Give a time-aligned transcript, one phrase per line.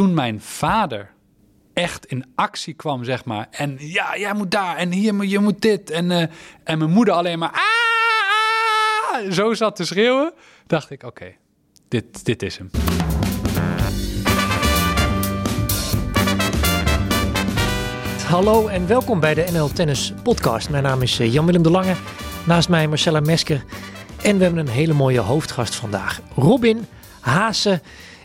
[0.00, 1.10] toen mijn vader
[1.72, 3.46] echt in actie kwam, zeg maar.
[3.50, 5.90] En ja, jij moet daar en hier, je moet dit.
[5.90, 6.26] En, eh,
[6.64, 7.60] en mijn moeder alleen maar "Ah,
[9.12, 10.32] ah," zo zat te schreeuwen.
[10.66, 11.34] Dacht ik, oké,
[11.88, 12.70] dit, dit is hem.
[18.26, 20.70] Hallo en welkom bij de NL Tennis Podcast.
[20.70, 21.94] Mijn naam is eh, Jan-Willem de Lange,
[22.46, 23.64] naast mij Marcella Mesker.
[24.22, 26.20] En we hebben een hele mooie hoofdgast vandaag.
[26.34, 26.86] Robin
[27.20, 27.80] Haase,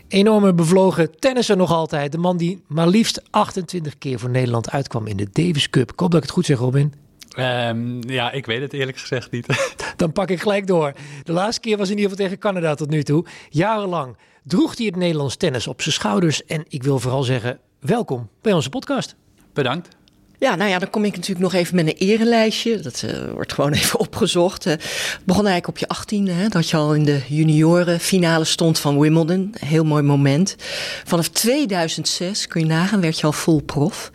[0.08, 2.12] enorme bevlogen tennisser nog altijd.
[2.12, 5.92] De man die maar liefst 28 keer voor Nederland uitkwam in de Davis Cup.
[5.92, 6.92] Ik hoop dat ik het goed zeg, Robin.
[7.30, 9.46] Ehm, ja, ik weet het eerlijk gezegd niet.
[9.96, 10.92] Dan pak ik gelijk door.
[11.22, 13.24] De laatste keer was in ieder geval tegen Canada tot nu toe.
[13.48, 16.44] Jarenlang droeg hij het Nederlands tennis op zijn schouders.
[16.44, 19.16] En ik wil vooral zeggen, welkom bij onze podcast.
[19.52, 19.95] Bedankt.
[20.38, 22.80] Ja, nou ja, dan kom ik natuurlijk nog even met een erelijstje.
[22.80, 24.66] Dat eh, wordt gewoon even opgezocht.
[24.66, 28.78] Eh, het begon eigenlijk op je achttiende, dat je al in de junioren finale stond
[28.78, 29.54] van Wimbledon.
[29.58, 30.56] Heel mooi moment.
[31.04, 34.10] Vanaf 2006, kun je nagaan, werd je al full prof.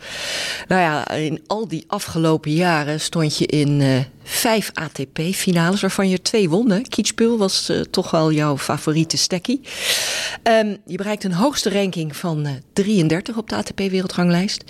[0.68, 3.88] Nou ja, in al die afgelopen jaren stond je in eh,
[4.24, 6.70] vijf ATP-finales, waarvan je twee won.
[6.70, 6.80] hè.
[6.80, 9.60] Kietspul was eh, toch wel jouw favoriete stekkie.
[10.42, 14.64] Ehm, je bereikt een hoogste ranking van eh, 33 op de ATP-wereldranglijst.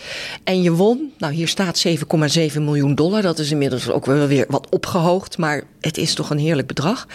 [0.45, 3.23] En je won, nou hier staat 7,7 miljoen dollar.
[3.23, 7.06] Dat is inmiddels ook wel weer wat opgehoogd, maar het is toch een heerlijk bedrag.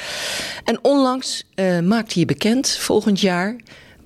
[0.63, 3.55] En onlangs eh, maakte je bekend, volgend jaar,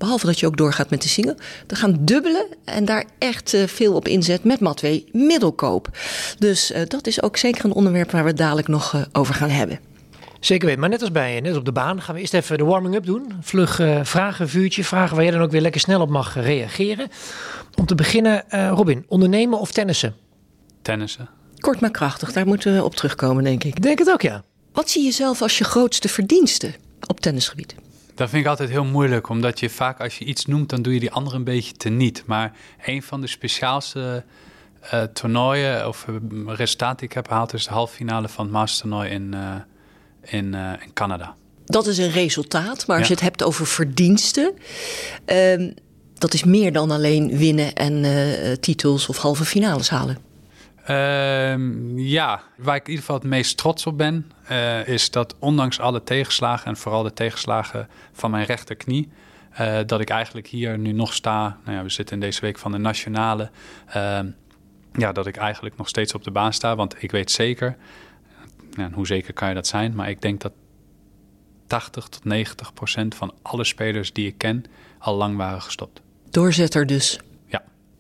[0.02, 3.68] behalve dat je ook doorgaat met de single, te gaan dubbelen en daar echt eh,
[3.68, 5.90] veel op inzet met Matwee Middelkoop.
[6.38, 9.34] Dus eh, dat is ook zeker een onderwerp waar we het dadelijk nog eh, over
[9.34, 9.80] gaan hebben.
[10.42, 12.64] Zeker weten, maar net als bij net op de baan gaan we eerst even de
[12.64, 13.34] warming-up doen.
[13.42, 17.08] Vlug eh, vragen, vuurtje, vragen waar jij dan ook weer lekker snel op mag reageren.
[17.76, 20.16] Om te beginnen, eh, Robin, ondernemen of tennissen?
[20.82, 21.30] Tennissen.
[21.60, 23.76] Kort maar krachtig, daar moeten we op terugkomen, denk ik.
[23.76, 24.44] Ik denk het ook, ja.
[24.74, 26.74] Wat zie je zelf als je grootste verdienste
[27.08, 27.76] op tennisgebied?
[28.22, 30.94] Dat vind ik altijd heel moeilijk, omdat je vaak als je iets noemt, dan doe
[30.94, 32.24] je die andere een beetje teniet.
[32.26, 32.52] Maar
[32.86, 34.24] een van de speciaalste
[34.82, 36.16] eh, toernooien of eh,
[36.56, 39.56] resultaten die ik heb gehaald, is de halve finale van het Mastertoernooi in, eh,
[40.38, 41.36] in, in Canada.
[41.66, 43.14] Dat is een resultaat, maar als Ja.
[43.14, 44.54] je het hebt over verdiensten,
[45.26, 45.72] ehm,
[46.14, 48.06] dat is meer dan alleen winnen en
[48.60, 50.18] titels of halve finales halen.
[50.92, 55.36] Ehm, ja, waar ik in ieder geval het meest trots op ben, eh, is dat
[55.40, 59.10] ondanks alle tegenslagen en vooral de tegenslagen van mijn rechterknie,
[59.52, 61.58] eh, dat ik eigenlijk hier nu nog sta.
[61.66, 63.50] Nou ja, we zitten in deze week van de nationale.
[63.88, 64.30] ehm,
[64.94, 67.78] ja, dat ik eigenlijk nog steeds op de baan sta, want ik weet zeker,
[68.94, 70.52] hoe zeker kan je dat zijn, maar ik denk dat
[71.68, 74.66] 80 tot 90 procent van alle spelers die ik ken
[74.98, 76.02] al lang waren gestopt.
[76.30, 77.20] Doorzetter dus.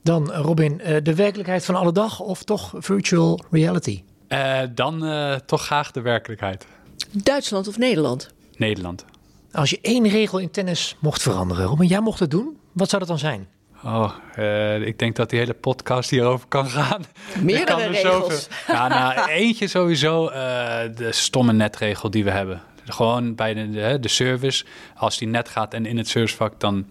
[0.03, 4.03] Dan, eh, Robin, eh, de werkelijkheid van alle dag of toch virtual reality?
[4.27, 6.65] Eh, dan eh, toch graag de werkelijkheid.
[7.11, 8.29] Duitsland of Nederland?
[8.57, 9.05] Nederland.
[9.51, 12.99] Als je één regel in tennis mocht veranderen, Robin, jij mocht het doen, wat zou
[13.01, 13.47] dat dan zijn?
[13.83, 17.01] Oh, eh, ik denk dat die hele podcast hierover kan gaan.
[17.43, 18.13] Meerdere kan er regels.
[18.13, 20.33] zoveel- Ja, nou, eentje sowieso, eh,
[20.95, 22.61] de stomme netregel die we hebben.
[22.85, 26.85] Gewoon bij de, de, de service, als die net gaat en in het servicevak, dan,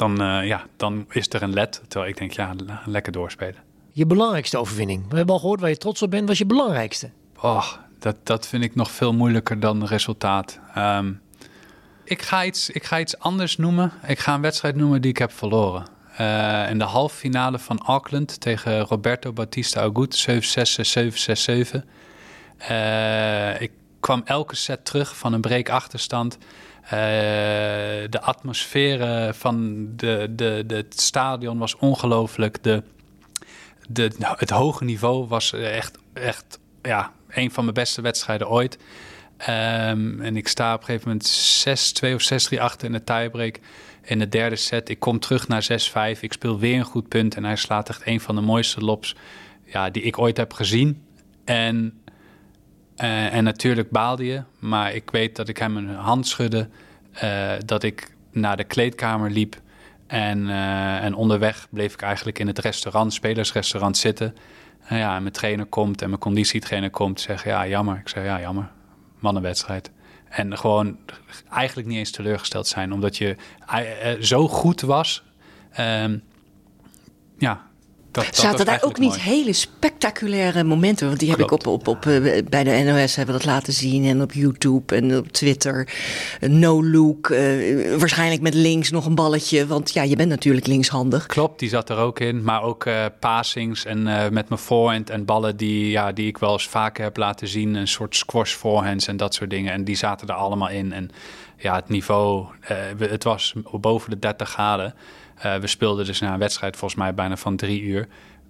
[0.00, 1.82] dan, eh, ja, dan is er een led.
[1.88, 3.62] Terwijl ik denk, ja, le- lekker doorspelen.
[3.92, 5.08] Je belangrijkste overwinning.
[5.08, 7.10] We hebben al gehoord waar je trots op bent, was je belangrijkste.
[7.40, 7.66] Oh,
[7.98, 10.58] dat, dat vind ik nog veel moeilijker dan resultaat.
[10.74, 11.12] Ehm,
[12.04, 13.92] ik, ga iets, ik ga iets anders noemen.
[14.06, 15.84] Ik ga een wedstrijd noemen die ik heb verloren.
[16.16, 21.84] Eh, in de halve finale van Auckland tegen Roberto Bautista Agut, 7-6, 7-6, 7-7.
[22.56, 26.38] Eh, ik kwam elke set terug van een break achterstand.
[26.90, 26.98] Eh,
[28.10, 32.62] de atmosfeer van de, de, de, het stadion was ongelooflijk.
[32.62, 32.82] De,
[33.88, 38.78] de, het hoge niveau was echt, echt ja, een van mijn beste wedstrijden ooit.
[39.36, 41.28] Ehm, en ik sta op een gegeven moment
[42.10, 42.22] 6-2 of
[42.54, 43.58] 6-3 achter in de tiebreak.
[44.02, 44.88] In de derde set.
[44.88, 45.62] Ik kom terug naar
[46.16, 46.20] 6-5.
[46.20, 47.34] Ik speel weer een goed punt.
[47.34, 49.16] En hij slaat echt een van de mooiste lops
[49.64, 51.02] ja, die ik ooit heb gezien.
[51.44, 51.99] En,
[53.00, 54.42] eh, en natuurlijk baalde je.
[54.58, 56.68] Maar ik weet dat ik hem een hand schudde.
[57.12, 59.60] eh, dat ik naar de kleedkamer liep.
[60.06, 64.36] En, eh, en onderweg bleef ik eigenlijk in het restaurant, spelersrestaurant zitten.
[64.86, 67.20] En ja, mijn trainer komt en mijn conditietrainer komt.
[67.20, 67.96] Zeggen ja, jammer.
[67.96, 68.70] Ik zeg ja, jammer.
[69.18, 69.90] Mannenwedstrijd.
[70.28, 70.98] En gewoon
[71.50, 73.36] eigenlijk niet eens teleurgesteld zijn, omdat je
[74.20, 75.22] zo goed was.
[75.70, 76.18] Ehm,
[77.38, 77.69] ja,
[78.12, 79.20] dat, dat was Zaten daar ook niet mooi.
[79.20, 81.06] hele spectaculaire momenten?
[81.06, 81.52] Want die heb Klopt.
[81.62, 84.04] ik op, op, op, eh, bij de NOS hebben dat laten zien.
[84.04, 85.88] En op YouTube en op Twitter.
[86.40, 87.30] Eh, No look.
[87.30, 89.66] eh, waarschijnlijk met links nog een balletje.
[89.66, 91.26] Want ja, je bent natuurlijk linkshandig.
[91.26, 92.42] Klopt, die zat er ook in.
[92.42, 94.02] Maar ook eh passings en
[94.32, 97.74] met mijn voorhand en ballen die, ja, die ik wel eens vaker heb laten zien.
[97.74, 99.72] Een soort squash forehands en dat soort dingen.
[99.72, 100.92] En die zaten er allemaal in.
[100.92, 101.10] En
[101.56, 102.46] ja, het niveau,
[102.98, 104.94] het was boven de 30 graden.
[105.42, 108.08] We speelden dus na een wedstrijd volgens mij bijna van drie uur.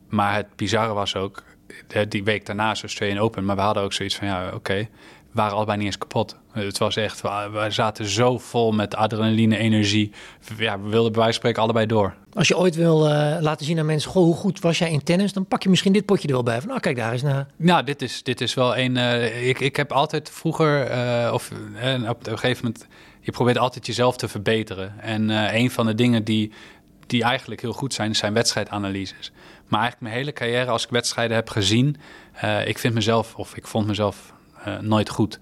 [0.09, 1.43] Maar het bizarre was ook,
[2.09, 3.45] die week daarna zo Australian Open.
[3.45, 4.89] Maar we hadden ook zoiets van, ja, oké
[5.31, 6.37] we waren allebei niet eens kapot.
[6.53, 10.13] Het was echt, we zaten zo vol met adrenaline, energie.
[10.59, 12.15] Ja, we wilden bij wijze van spreken allebei door.
[12.33, 15.03] Als je ooit wil uh, laten zien aan mensen, goh, hoe goed was jij in
[15.03, 15.33] tennis?
[15.33, 16.59] Dan pak je misschien dit potje er wel bij.
[16.59, 17.47] Van, nou, kijk daar eens naar.
[17.57, 18.97] Nou, dit is, dit is wel een...
[18.97, 21.51] Uh, ik, ik heb altijd vroeger, uh, of
[22.09, 22.87] op een gegeven moment...
[23.23, 25.01] Je probeert altijd jezelf te verbeteren.
[25.01, 26.53] En een van de dingen die,
[27.11, 29.33] die eigenlijk heel goed zijn, zijn wedstrijdanalyses.
[29.69, 31.97] Maar eigenlijk mijn hele carrière, als ik wedstrijden heb gezien...
[32.65, 34.33] ik vind mezelf, of ik vond mezelf
[34.67, 35.39] uh, nooit goed.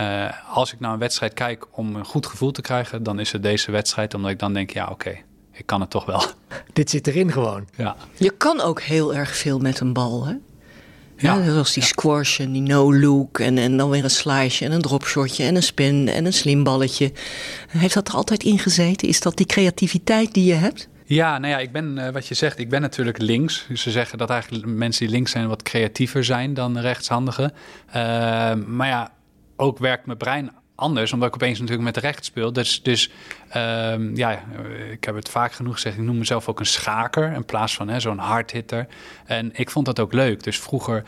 [0.00, 3.32] Uh, als ik naar een wedstrijd kijk om een goed gevoel te krijgen, dan is
[3.32, 5.18] het deze wedstrijd, omdat ik dan denk, ja, oké,
[5.52, 6.22] ik kan het toch wel.
[6.72, 7.68] Dit zit erin gewoon.
[7.76, 7.96] Ja.
[8.16, 10.34] Je kan ook heel erg veel met een bal, hè?
[11.16, 14.72] Ja, ja zoals die squash en die no-look en, en dan weer een slice en
[14.72, 17.12] een dropshotje en een spin en een slim balletje.
[17.68, 19.08] Heeft dat er altijd in gezeten?
[19.08, 20.88] Is dat die creativiteit die je hebt?
[21.08, 23.66] Ja, nou ja, ik ben, uh, wat je zegt, ik ben natuurlijk links.
[23.68, 27.52] Dus ze zeggen dat eigenlijk mensen die links zijn wat creatiever zijn dan rechtshandigen.
[27.88, 27.94] Uh,
[28.54, 29.12] maar ja,
[29.56, 32.52] ook werkt mijn brein anders, omdat ik opeens natuurlijk met rechts speel.
[32.52, 33.10] Dus, dus
[33.56, 34.44] um, ja,
[34.90, 35.96] ik heb het vaak genoeg gezegd.
[35.96, 38.86] Ik noem mezelf ook een schaker in plaats van zo'n hardhitter.
[39.26, 40.42] En ik vond dat ook leuk.
[40.42, 41.04] Dus vroeger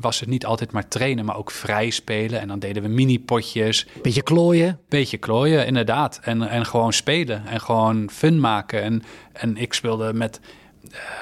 [0.00, 2.40] was het niet altijd maar trainen, maar ook vrij spelen.
[2.40, 3.86] En dan deden we mini-potjes.
[4.02, 4.78] Beetje klooien.
[4.88, 6.20] Beetje klooien, inderdaad.
[6.22, 8.82] En, en gewoon spelen en gewoon fun maken.
[8.82, 9.02] En,
[9.32, 10.40] en ik speelde met,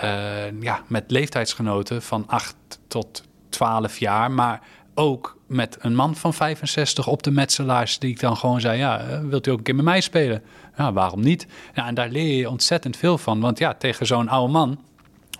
[0.02, 2.56] uh, ja, met leeftijdsgenoten van 8
[2.88, 4.60] tot 12 jaar, maar
[4.94, 9.00] ook met een man van 65 op de metselaars, die ik dan gewoon zei: Ja,
[9.00, 10.42] eh, wilt u ook een keer met mij spelen?
[10.76, 11.46] Ja, waarom niet?
[11.74, 13.40] Ja, en daar leer je ontzettend veel van.
[13.40, 14.78] Want ja, tegen zo'n oude man,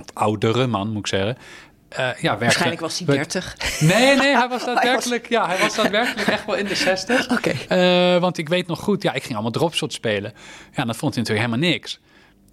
[0.00, 1.36] of oudere man moet ik zeggen.
[1.98, 3.80] Uh, ja, Waarschijnlijk was hij 30.
[3.80, 7.30] Nee, nee, hij was daadwerkelijk, ja, hij was daadwerkelijk echt wel in de 60.
[7.30, 7.54] Oké.
[7.66, 8.14] Okay.
[8.14, 10.32] Uh, want ik weet nog goed, ja, ik ging allemaal dropshot spelen.
[10.72, 12.00] Ja, dat vond hij natuurlijk helemaal niks.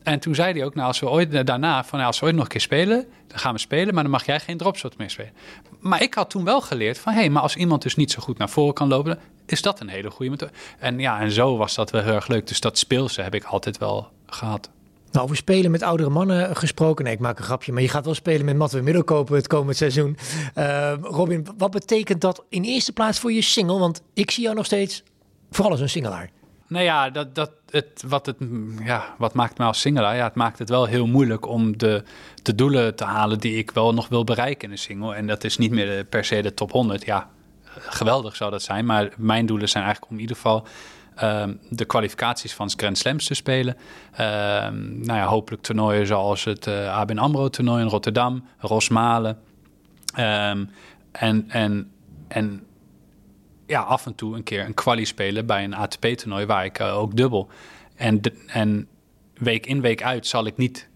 [0.03, 2.35] En toen zei hij ook, nou, als we ooit daarna, van nou, als we ooit
[2.35, 5.09] nog een keer spelen, dan gaan we spelen, maar dan mag jij geen dropshot meer
[5.09, 5.33] spelen.
[5.79, 8.21] Maar ik had toen wel geleerd van, hé, hey, maar als iemand dus niet zo
[8.21, 10.51] goed naar voren kan lopen, is dat een hele goede methode.
[10.79, 12.47] En ja, en zo was dat wel heel erg leuk.
[12.47, 14.69] Dus dat speelse heb ik altijd wel gehad.
[15.15, 17.03] Nou, over spelen met oudere mannen gesproken.
[17.03, 17.71] Nee, ik maak een grapje.
[17.71, 20.17] Maar je gaat wel spelen met Matwe Middelkopen het komend seizoen.
[20.57, 23.79] Uh, Robin, wat betekent dat in eerste plaats voor je single?
[23.79, 25.03] Want ik zie jou nog steeds
[25.51, 26.29] vooral als een singelaar.
[26.67, 28.35] Nou ja, dat, dat, het, wat, het,
[28.83, 30.01] ja, wat maakt mij als single?
[30.01, 32.03] Ja, het maakt het wel heel moeilijk om de,
[32.43, 35.15] de doelen te halen die ik wel nog wil bereiken in een single.
[35.15, 37.05] En dat is niet meer per se de top 100.
[37.05, 37.29] Ja,
[37.73, 38.85] geweldig zou dat zijn.
[38.85, 40.67] Maar mijn doelen zijn eigenlijk om in ieder geval
[41.23, 43.75] um, de kwalificaties van Grand Slams te spelen.
[44.11, 49.37] Um, nou ja, hopelijk toernooien zoals het uh, ABN AMRO toernooi in Rotterdam, Rosmalen.
[50.19, 50.69] Um,
[51.11, 51.91] en, en,
[52.27, 52.63] en
[53.67, 56.97] ja, af en toe een keer een quali spelen bij een ATP-toernooi waar ik uh,
[56.97, 57.49] ook dubbel.
[57.95, 58.87] En, en
[59.33, 60.89] week in, week uit zal ik niet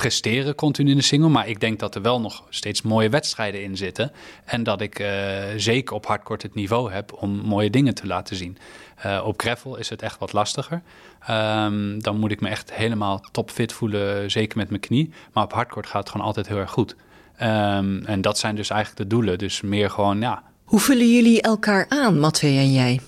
[0.00, 1.28] presteren continu in de single.
[1.28, 4.12] Maar ik denk dat er wel nog steeds mooie wedstrijden in zitten.
[4.44, 5.08] En dat ik uh,
[5.56, 8.58] zeker op hardcourt het niveau heb om mooie dingen te laten zien.
[9.06, 10.82] Uh, op gravel is het echt wat lastiger.
[11.30, 15.10] Um, dan moet ik me echt helemaal topfit voelen, zeker met mijn knie.
[15.32, 16.96] Maar op hardcourt gaat het gewoon altijd heel erg goed.
[17.42, 19.38] Um, en dat zijn dus eigenlijk de doelen.
[19.38, 23.00] Dus meer gewoon, ja, hoe vullen jullie elkaar aan, Matwee en jij?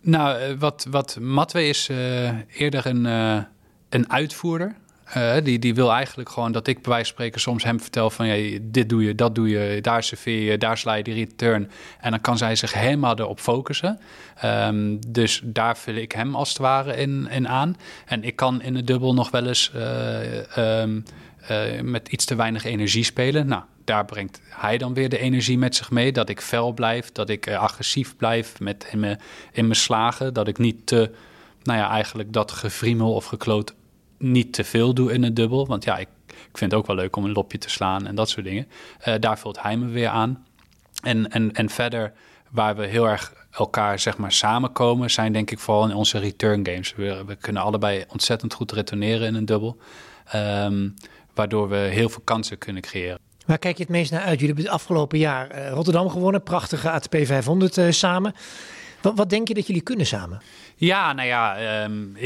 [0.00, 3.42] Nou, eh, wat, wat Matwee is uh, eerder een, uh,
[3.88, 4.74] een uitvoerder.
[5.16, 8.10] Uh, die, die wil eigenlijk gewoon dat ik bij wijze van spreken soms hem vertel
[8.10, 8.26] van...
[8.26, 11.70] Ja, dit doe je, dat doe je, daar serveer je, daar sla je die return.
[12.00, 14.00] En dan kan zij zich helemaal erop focussen.
[14.44, 17.76] Um, dus daar vul ik hem als het ware in, in aan.
[18.06, 19.72] En ik kan in de dubbel nog wel eens
[20.58, 21.04] um,
[21.82, 23.46] met iets te weinig energie spelen.
[23.46, 26.12] Nou, daar brengt hij dan weer de energie met zich mee.
[26.12, 28.86] Dat ik fel blijf, dat ik agressief blijf met
[29.52, 30.34] in mijn slagen.
[30.34, 31.10] Dat ik niet te,
[31.62, 33.74] nou ja, eigenlijk dat gevriemel of gekloot
[34.22, 35.66] niet te veel doe in een dubbel.
[35.66, 38.14] Want ja, ik, ik vind het ook wel leuk om een lopje te slaan en
[38.14, 38.68] dat soort dingen.
[39.08, 40.46] Uh, daar vult hij me weer aan.
[41.02, 42.12] En, en, en verder,
[42.50, 46.66] waar we heel erg elkaar zeg maar samenkomen, zijn denk ik vooral in onze return
[46.66, 46.94] games.
[46.94, 49.76] We, we kunnen allebei ontzettend goed retourneren in een dubbel.
[50.34, 50.94] Um,
[51.34, 53.18] waardoor we heel veel kansen kunnen creëren.
[53.46, 54.40] Waar kijk je het meest naar uit?
[54.40, 58.34] Jullie hebben het afgelopen jaar uh, Rotterdam gewonnen, prachtige ATP 500 uh, samen.
[59.02, 60.42] Wat, wat, denk je dat jullie kunnen samen?
[60.76, 62.16] Ja, nou ja, um,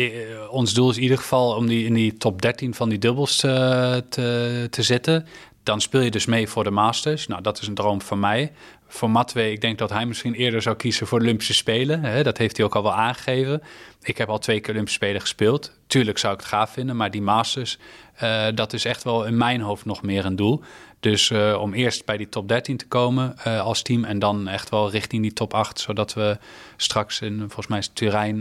[0.50, 3.37] ons doel is in ieder geval om die, in die top 13 van die dubbels
[3.37, 5.26] te, te, te zitten.
[5.62, 7.26] Dan speel je dus mee voor de Masters.
[7.26, 8.52] Nou, dat is een droom van mij.
[8.88, 12.25] Voor Matwee, ik denk dat hij misschien eerder zou kiezen voor Olympische Spelen.
[12.25, 13.62] Dat heeft hij ook al wel aangegeven.
[14.02, 15.73] Ik heb al twee keer Olympische Spelen gespeeld.
[15.87, 17.78] Tuurlijk zou ik het gaaf vinden, maar die Masters,
[18.23, 20.62] uh, dat is echt wel in mijn hoofd nog meer een doel.
[21.07, 24.49] Dus uh, om eerst bij die top 13 te komen uh, als team en dan
[24.49, 26.39] echt wel richting die top 8, zodat we
[26.77, 28.39] straks in volgens mij Turijn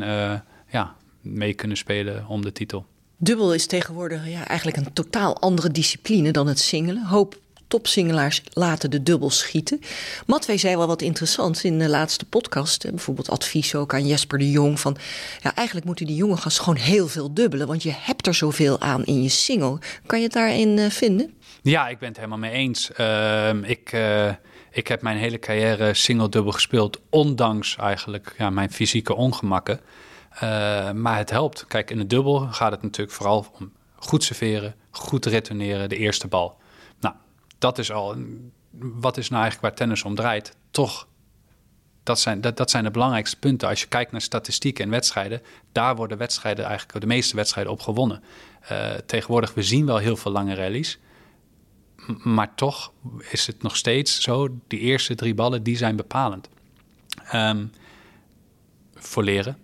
[0.70, 2.86] ja, mee kunnen spelen om de titel.
[3.18, 7.06] Dubbel is tegenwoordig ja, eigenlijk een totaal andere discipline dan het singelen.
[7.06, 9.82] Hoop topsingelaars laten de dubbel schieten.
[10.26, 12.90] Matwee zei wel wat interessants in de laatste podcast.
[12.90, 14.80] Bijvoorbeeld advies ook aan Jesper de Jong.
[14.80, 14.98] Van,
[15.42, 17.68] ja, eigenlijk moeten die jonge gasten gewoon heel veel dubbelen.
[17.68, 19.80] Want je hebt er zoveel aan in je single.
[20.06, 21.34] Kan je het daarin uh, vinden?
[21.66, 22.92] Ja, ik ben het helemaal mee eens.
[23.00, 24.32] Uh, ik, uh,
[24.72, 27.02] ik heb mijn hele carrière single-dubbel gespeeld.
[27.10, 29.80] Ondanks eigenlijk ja, mijn fysieke ongemakken.
[30.34, 30.40] Uh,
[30.92, 31.66] maar het helpt.
[31.68, 36.28] Kijk, in de dubbel gaat het natuurlijk vooral om goed serveren, goed retourneren, de eerste
[36.28, 36.58] bal.
[37.00, 37.16] Nou,
[37.58, 38.16] dat is al.
[38.80, 40.56] Wat is nou eigenlijk waar tennis om draait?
[40.72, 41.08] Toch,
[42.04, 43.68] dat zijn, dat, dat zijn de belangrijkste punten.
[43.70, 45.42] Als je kijkt naar statistieken en wedstrijden,
[45.72, 48.24] daar worden wedstrijden eigenlijk de meeste wedstrijden op gewonnen.
[48.72, 51.00] Uh, tegenwoordig, we zien wel heel veel lange rallies.
[52.24, 52.92] Maar toch
[53.30, 56.50] is het nog steeds zo, die eerste drie ballen, die zijn bepalend.
[57.34, 57.72] Um,
[58.96, 59.58] voor leren,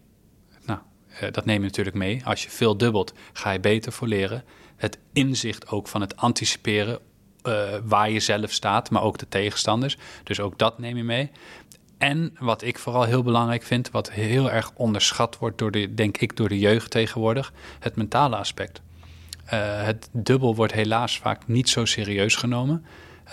[1.22, 2.26] uh, dat neem je natuurlijk mee.
[2.26, 4.44] Als je veel dubbelt, ga je beter voor leren.
[4.76, 7.00] Het inzicht ook van het anticiperen
[7.44, 9.98] uh, waar je zelf staat, maar ook de tegenstanders.
[10.24, 11.32] Dus ook dat neem je mee.
[11.98, 16.18] En wat ik vooral heel belangrijk vind, wat heel erg onderschat wordt, door de, denk
[16.18, 18.82] ik, door de jeugd tegenwoordig, het mentale aspect.
[19.54, 22.86] Uh, het dubbel wordt helaas vaak niet zo serieus genomen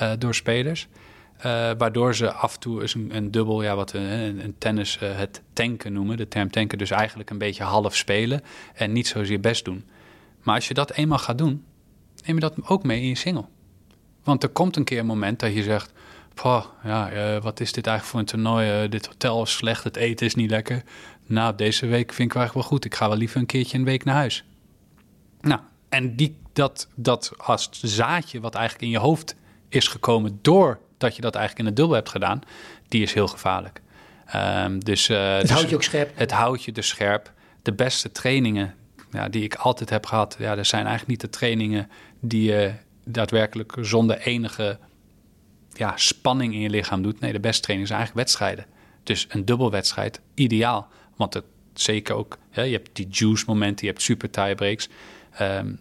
[0.02, 0.88] uh, door spelers.
[1.36, 1.42] Uh,
[1.78, 6.16] waardoor ze af en toe een, dubbel, ja, wat een, een tennis het tanken noemen.
[6.16, 8.40] De term tanken, dus eigenlijk een beetje half spelen
[8.74, 9.84] en niet zozeer best doen.
[10.42, 11.64] Maar als je dat eenmaal gaat doen,
[12.26, 13.44] neem je dat ook mee in je single.
[14.24, 15.92] Want er komt een keer een moment dat je zegt:
[16.34, 17.10] Poh, ja,
[17.40, 18.88] wat is dit eigenlijk voor een toernooi?
[18.88, 20.82] dit hotel is slecht, het eten is niet lekker.
[21.26, 22.84] Nou, deze week vind ik eigenlijk wel goed.
[22.84, 24.44] Ik ga wel liever een keertje een week naar huis.
[25.40, 29.34] Nou, en die, dat, dat als zaadje wat eigenlijk in je hoofd
[29.68, 32.40] is gekomen door dat je dat eigenlijk in het dubbel hebt gedaan,
[32.88, 33.80] die is heel gevaarlijk.
[34.34, 36.10] Um, dus, uh, het dus, houdt je ook scherp.
[36.14, 37.32] Het houdt je dus scherp.
[37.62, 38.74] De beste trainingen
[39.10, 41.90] ja, die ik altijd heb gehad, ja, dat zijn eigenlijk niet de trainingen
[42.20, 42.72] die je
[43.04, 44.78] daadwerkelijk zonder enige
[45.72, 47.20] ja, spanning in je lichaam doet.
[47.20, 48.66] Nee, de beste trainingen zijn eigenlijk wedstrijden.
[49.02, 50.88] Dus een dubbelwedstrijd, ideaal.
[51.16, 54.88] Want het zeker ook, ja, je hebt die juice momenten, je hebt super tiebreaks.
[55.40, 55.80] Um,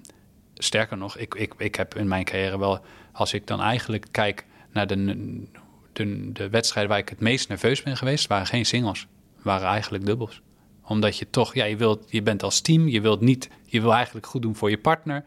[0.54, 2.80] sterker nog, ik, ik, ik heb in mijn carrière wel,
[3.12, 5.16] als ik dan eigenlijk kijk naar de,
[5.94, 9.08] de, de wedstrijden waar ik het meest nerveus ben geweest, waren geen singles.
[9.42, 10.42] waren eigenlijk dubbels.
[10.84, 13.94] Omdat je toch, ja, je, wilt, je bent als team, je wilt niet, je wil
[13.94, 15.24] eigenlijk goed doen voor je partner.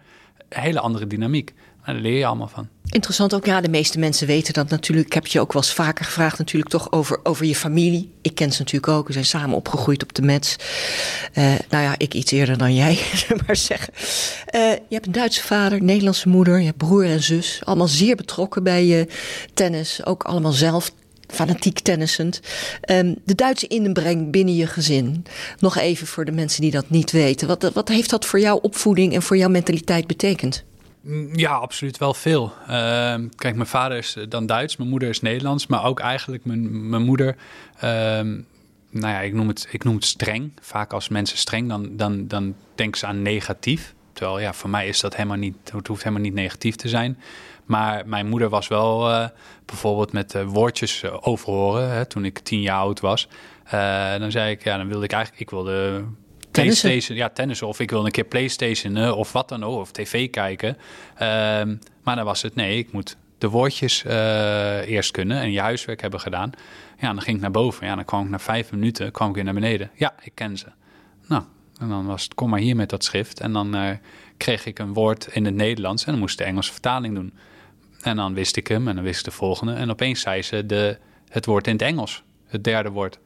[0.48, 1.54] Een hele andere dynamiek.
[1.92, 2.68] Daar leer je allemaal van.
[2.84, 5.06] Interessant ook, ja, de meeste mensen weten dat natuurlijk.
[5.06, 8.12] Ik heb je ook wel eens vaker gevraagd natuurlijk toch over, over je familie.
[8.22, 10.56] Ik ken ze natuurlijk ook, we zijn samen opgegroeid op de Mets.
[11.34, 12.98] Uh, nou ja, ik iets eerder dan jij,
[13.46, 13.92] maar zeggen.
[14.54, 17.60] Uh, je hebt een Duitse vader, Nederlandse moeder, je hebt broer en zus.
[17.64, 19.06] Allemaal zeer betrokken bij je
[19.54, 20.92] tennis, ook allemaal zelf
[21.26, 22.40] fanatiek tennissend.
[22.90, 25.24] Um, de Duitse inbreng binnen je gezin.
[25.58, 27.48] Nog even voor de mensen die dat niet weten.
[27.48, 30.64] Wat, wat heeft dat voor jouw opvoeding en voor jouw mentaliteit betekend?
[31.32, 32.52] Ja, absoluut wel veel.
[32.62, 32.66] Uh,
[33.36, 37.02] kijk, mijn vader is dan Duits, mijn moeder is Nederlands, maar ook eigenlijk mijn, mijn
[37.02, 37.36] moeder.
[37.76, 37.82] Uh,
[38.90, 40.52] nou ja, ik noem, het, ik noem het streng.
[40.60, 43.94] Vaak als mensen streng, dan, dan, dan denken ze aan negatief.
[44.12, 47.18] Terwijl ja, voor mij is dat helemaal niet, het hoeft helemaal niet negatief te zijn.
[47.64, 49.26] Maar mijn moeder was wel uh,
[49.64, 53.28] bijvoorbeeld met uh, woordjes overhoren hè, toen ik tien jaar oud was.
[54.18, 56.04] Dan zei ik, ja, dan wilde ik eigenlijk, ik wilde
[56.50, 57.66] PlayStation, ja, tennissen.
[57.66, 60.68] Of ik wil een keer PlayStation uh, of wat dan ook, of tv kijken.
[60.68, 65.60] Um, maar dan was het, nee, ik moet de woordjes uh, eerst kunnen en je
[65.60, 66.50] huiswerk hebben gedaan.
[66.98, 67.86] Ja, dan ging ik naar boven.
[67.86, 69.90] Ja, dan kwam ik na vijf minuten kwam ik weer naar beneden.
[69.94, 70.66] Ja, ik ken ze.
[71.26, 71.42] Nou,
[71.80, 73.40] en dan was het, kom maar hier met dat schrift.
[73.40, 73.90] En dan uh,
[74.36, 77.32] kreeg ik een woord in het Nederlands en dan moest de Engelse vertaling doen.
[78.00, 79.72] En dan wist ik hem en dan wist ik de volgende.
[79.72, 83.18] En opeens zei ze de, het woord in het Engels, het derde woord.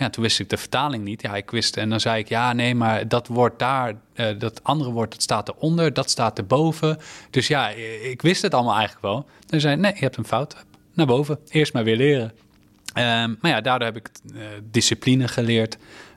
[0.00, 1.22] Ja, toen wist ik de vertaling niet.
[1.22, 4.64] Ja, ik wist en dan zei ik, ja, nee, maar dat woord daar, uh, dat
[4.64, 6.98] andere woord, dat staat eronder, dat staat erboven.
[7.30, 7.68] Dus ja,
[8.02, 9.26] ik wist het allemaal eigenlijk wel.
[9.46, 10.56] Dan zei nee, je hebt een fout.
[10.94, 12.32] Naar boven, eerst maar weer leren.
[12.94, 15.76] Um, maar ja, daardoor heb ik uh, discipline geleerd.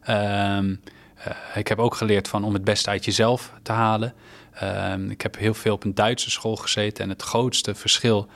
[0.09, 0.81] Um,
[1.27, 4.13] uh, ik heb ook geleerd van om het beste uit jezelf te halen.
[4.63, 7.03] Um, ik heb heel veel op een Duitse school gezeten.
[7.03, 8.27] En het grootste verschil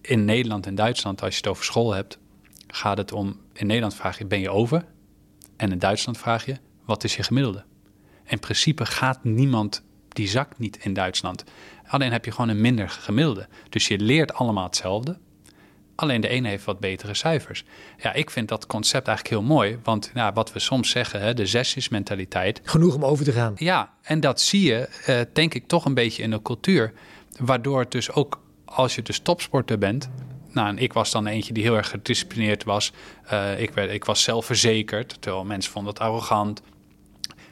[0.00, 2.18] in Nederland en Duitsland, als je het over school hebt,
[2.66, 4.84] gaat het om, in Nederland vraag je, ben je over?
[5.56, 7.64] En in Duitsland vraag je, wat is je gemiddelde?
[8.24, 11.44] In principe gaat niemand, die zakt niet in Duitsland.
[11.86, 13.48] Alleen heb je gewoon een minder gemiddelde.
[13.68, 15.18] Dus je leert allemaal hetzelfde.
[15.94, 17.64] Alleen de ene heeft wat betere cijfers.
[17.98, 19.78] Ja, ik vind dat concept eigenlijk heel mooi.
[19.82, 22.60] Want ja, wat we soms zeggen, hè, de zesjesmentaliteit.
[22.64, 23.52] Genoeg om over te gaan.
[23.56, 26.92] Ja, en dat zie je, uh, denk ik, toch een beetje in de cultuur.
[27.38, 30.08] Waardoor het dus ook, als je dus topsporter bent,
[30.56, 32.92] nou, en ik was dan eentje die heel erg gedisciplineerd was.
[33.32, 36.62] Uh, ik, werd, ik was zelfverzekerd, terwijl mensen vonden het arrogant.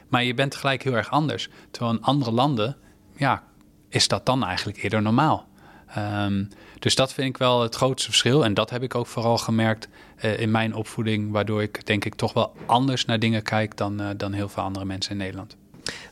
[0.07, 1.49] Maar je bent gelijk heel erg anders.
[1.71, 2.77] Terwijl in andere landen
[3.15, 3.43] ja,
[3.89, 5.47] is dat dan eigenlijk eerder normaal?
[5.87, 6.45] Ehm,
[6.79, 8.45] dus dat vind ik wel het grootste verschil.
[8.45, 9.87] En dat heb ik ook vooral gemerkt
[10.23, 14.01] uh, in mijn opvoeding, waardoor ik denk ik toch wel anders naar dingen kijk dan,
[14.01, 15.55] uh, dan heel veel andere mensen in Nederland.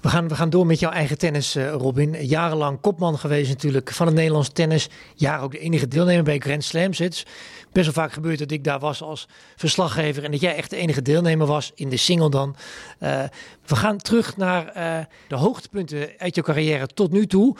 [0.01, 2.25] We gaan, we gaan door met jouw eigen tennis, uh, Robin.
[2.25, 4.89] Jarenlang kopman geweest natuurlijk van het Nederlands tennis.
[5.15, 6.97] Jaren ook de enige deelnemer bij Grand Slams.
[6.97, 7.25] Het is
[7.71, 10.23] best wel vaak gebeurd dat ik daar was als verslaggever.
[10.23, 12.55] En dat jij echt de enige deelnemer was in de single dan.
[12.99, 13.23] Uh,
[13.65, 17.55] we gaan terug naar uh, de hoogtepunten uit je carrière tot nu toe.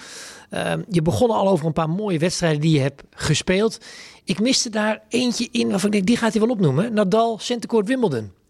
[0.89, 3.77] je begon al over een paar mooie wedstrijden die je hebt gespeeld.
[4.23, 6.93] Ik miste daar eentje in waarvan ik die gaat hij wel opnoemen.
[6.93, 8.42] Nadal, Centercourt, Wimbledon.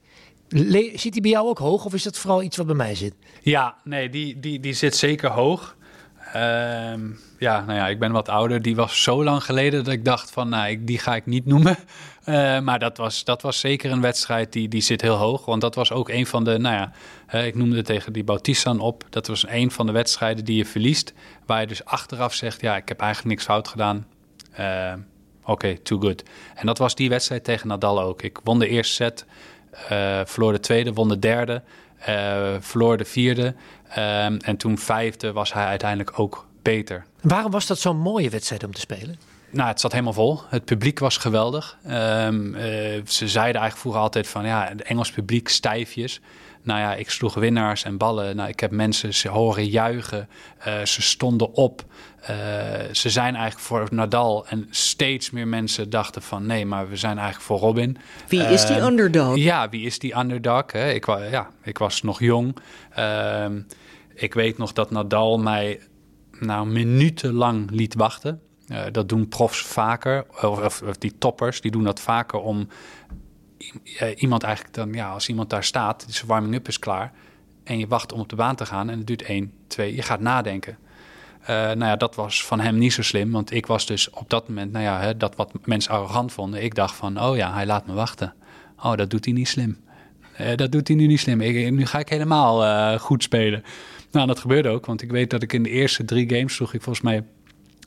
[0.53, 2.95] Le zit die bij jou ook hoog of is dat vooral iets wat bij mij
[2.95, 3.13] zit?
[3.41, 5.75] Ja, nee, die, die, die zit zeker hoog.
[6.35, 6.93] Uh,
[7.39, 8.61] ja, nou ja, ik ben wat ouder.
[8.61, 11.77] Die was zo lang geleden dat ik dacht van, nou, die ga ik niet noemen.
[12.25, 15.45] Uh, maar dat was, dat was zeker een wedstrijd die, die zit heel hoog.
[15.45, 16.91] Want dat was ook een van de, nou ja,
[17.33, 19.03] uh, ik noemde tegen die Bautistan op.
[19.09, 21.13] Dat was een van de wedstrijden die je verliest.
[21.45, 24.07] Waar je dus achteraf zegt, ja, ik heb eigenlijk niks fout gedaan.
[24.59, 24.93] Uh,
[25.45, 26.23] Oké, too good.
[26.55, 28.21] En dat was die wedstrijd tegen Nadal ook.
[28.21, 29.25] Ik won de eerste set.
[30.25, 31.61] Verloor de tweede, won de derde,
[32.59, 33.55] verloor de vierde.
[33.97, 37.05] Um, en toen vijfde was hij uiteindelijk ook beter.
[37.21, 39.19] Waarom was dat zo'n mooie wedstrijd om te spelen?
[39.49, 40.41] Nou, het zat helemaal vol.
[40.49, 41.77] Het publiek was geweldig.
[41.87, 42.61] Um, uh,
[43.05, 46.21] ze zeiden eigenlijk vroeger altijd van ja, het Engels publiek stijfjes.
[46.63, 48.35] Nou ja, ik sloeg winnaars en ballen.
[48.35, 50.29] Nou, ik heb mensen ze horen juichen.
[50.67, 51.83] Uh, ze stonden op.
[52.21, 52.27] Uh,
[52.91, 54.47] ze zijn eigenlijk voor Nadal.
[54.47, 56.45] En steeds meer mensen dachten van...
[56.45, 57.97] nee, maar we zijn eigenlijk voor Robin.
[58.27, 59.35] Wie uh, is die underdog?
[59.35, 60.71] Ja, wie is die underdog?
[60.71, 60.91] Hè?
[60.91, 62.55] Ik, ja, ik was nog jong.
[62.89, 63.61] Ehm,
[64.13, 65.79] ik weet nog dat Nadal mij
[66.39, 68.41] nou, minutenlang liet wachten.
[68.91, 70.25] dat doen profs vaker.
[70.41, 72.67] Of, of die toppers, die doen dat vaker om
[74.15, 77.11] iemand eigenlijk dan, ja, als iemand daar staat, zijn warming-up is klaar.
[77.63, 80.01] En je wacht om op de baan te gaan en het duurt één, twee, je
[80.01, 80.77] gaat nadenken.
[81.41, 84.29] Uh, nou ja, dat was van hem niet zo slim, want ik was dus op
[84.29, 86.63] dat moment, nou ja, hè, dat wat mensen arrogant vonden.
[86.63, 88.33] Ik dacht van, oh ja, hij laat me wachten.
[88.77, 89.77] Oh, dat doet hij niet slim.
[90.41, 91.41] Uh, dat doet hij nu niet slim.
[91.41, 93.63] Ik, nu ga ik helemaal goed spelen.
[94.11, 96.73] Nou, dat gebeurde ook, want ik weet dat ik in de eerste drie games sloeg
[96.73, 97.23] ik volgens mij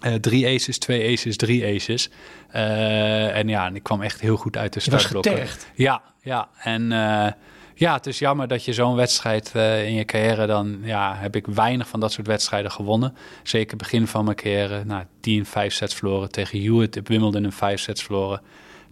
[0.05, 2.11] uh, drie aces, twee aces, drie aces.
[2.55, 5.47] Uh, en ja, en ik kwam echt heel goed uit de startblokken.
[5.75, 6.49] Ja, ja.
[6.59, 7.27] En uh,
[7.75, 9.53] ja, het is jammer dat je zo'n wedstrijd
[9.85, 10.79] in je carrière dan...
[10.83, 13.15] Ja, heb ik weinig van dat soort wedstrijden gewonnen.
[13.43, 14.85] Zeker begin van mijn carrière.
[14.85, 16.31] Nou, die in vijf sets verloren.
[16.31, 18.41] Tegen Hewitt op Wimbledon in vijf sets verloren.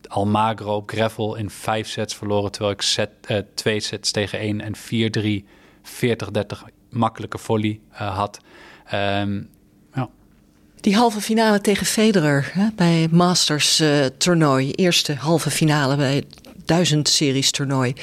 [0.09, 2.51] Almagro op Gravel in vijf sets verloren.
[2.51, 3.11] Terwijl ik set,
[3.55, 4.75] twee sets tegen één en
[5.43, 5.45] 4-3,
[5.83, 8.41] 40-30 makkelijke volley had.
[8.95, 9.51] Um,
[10.85, 14.71] die halve finale tegen Federer hè, bij Masters uh, toernooi.
[14.71, 16.27] Eerste halve finale bij het
[16.65, 17.95] duizend series toernooi.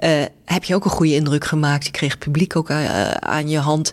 [0.00, 1.84] Uh, heb je ook een goede indruk gemaakt.
[1.84, 3.90] Je kreeg publiek ook uh, aan je hand.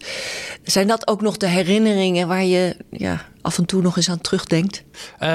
[0.63, 4.21] Zijn dat ook nog de herinneringen waar je ja, af en toe nog eens aan
[4.21, 4.83] terugdenkt?
[5.19, 5.27] Uh,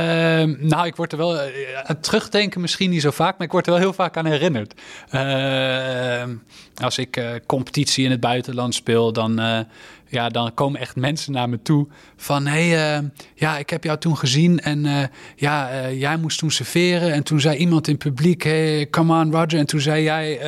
[0.59, 1.41] nou, ik word er wel
[1.85, 4.75] aan terugdenken misschien niet zo vaak, maar ik word er wel heel vaak aan herinnerd.
[5.11, 6.35] Ehm,
[6.83, 9.67] als ik competitie in het buitenland speel, dan
[10.11, 12.47] ja, dan komen echt mensen naar me toe van...
[12.47, 15.03] hé, hey, uh, ja, ik heb jou toen gezien en uh,
[15.37, 17.13] ja, uh, jij moest toen serveren.
[17.13, 19.59] En toen zei iemand in het publiek, hey, come on Roger.
[19.59, 20.41] En toen zei jij,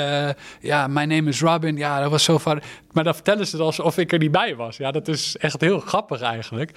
[0.61, 1.77] ja, mijn name is Robin.
[1.77, 2.61] Ja, dat was zo van...
[2.93, 4.77] Maar dan vertellen ze het alsof ik er niet bij was.
[4.77, 6.73] Ja, dat is echt heel grappig eigenlijk.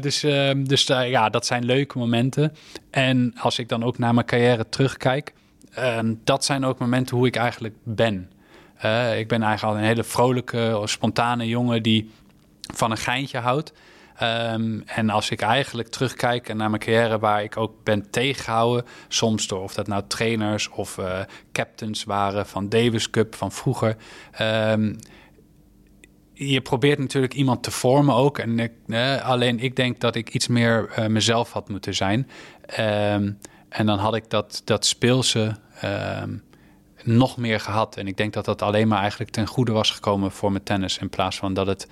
[0.00, 0.20] dus
[0.64, 2.52] dus ja, dat zijn leuke momenten.
[2.90, 5.32] En als ik dan ook naar mijn carrière terugkijk...
[5.74, 8.30] Ehm, dat zijn ook momenten hoe ik eigenlijk ben.
[8.84, 12.10] Uh, ik ben eigenlijk al een hele vrolijke, spontane jongen die
[12.74, 13.72] van een geintje houdt.
[14.22, 19.46] Um, en als ik eigenlijk terugkijk naar mijn carrière waar ik ook ben tegengehouden, soms
[19.46, 21.20] door of dat nou trainers of uh,
[21.52, 23.96] captains waren van Davis Cup van vroeger.
[24.40, 24.98] Um,
[26.32, 28.38] je probeert natuurlijk iemand te vormen ook.
[28.38, 32.28] En ik, uh, alleen ik denk dat ik iets meer mezelf had moeten zijn.
[32.80, 35.56] Um, en dan had ik dat, dat speelse
[37.04, 37.96] nog meer gehad.
[37.96, 40.98] En ik denk dat dat alleen maar eigenlijk ten goede was gekomen voor mijn tennis.
[40.98, 41.88] In plaats van dat het.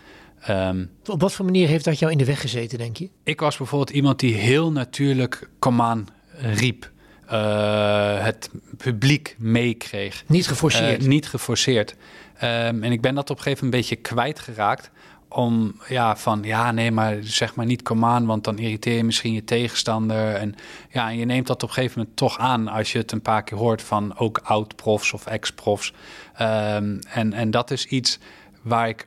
[0.49, 3.11] Um, Op wat voor manier heeft dat jou in de weg gezeten, denk je?
[3.23, 6.91] Ik was bijvoorbeeld iemand die heel natuurlijk command riep.
[7.33, 10.25] Uh, het publiek meekreeg.
[10.27, 11.03] Niet geforceerd.
[11.03, 11.91] Uh, niet geforceerd.
[12.35, 14.91] Um, en ik ben dat op een gegeven moment een beetje kwijtgeraakt
[15.33, 19.05] om ja, van ja, nee, maar zeg maar niet kom aan, want dan irriteer je
[19.05, 20.35] misschien je tegenstander.
[20.35, 20.55] En
[20.91, 23.23] ja, en je neemt dat op een gegeven moment toch aan als je het een
[23.23, 25.93] paar keer hoort van ook oud-profs of ex-profs.
[26.41, 28.19] Um, en, en dat is iets
[28.63, 29.07] waar ik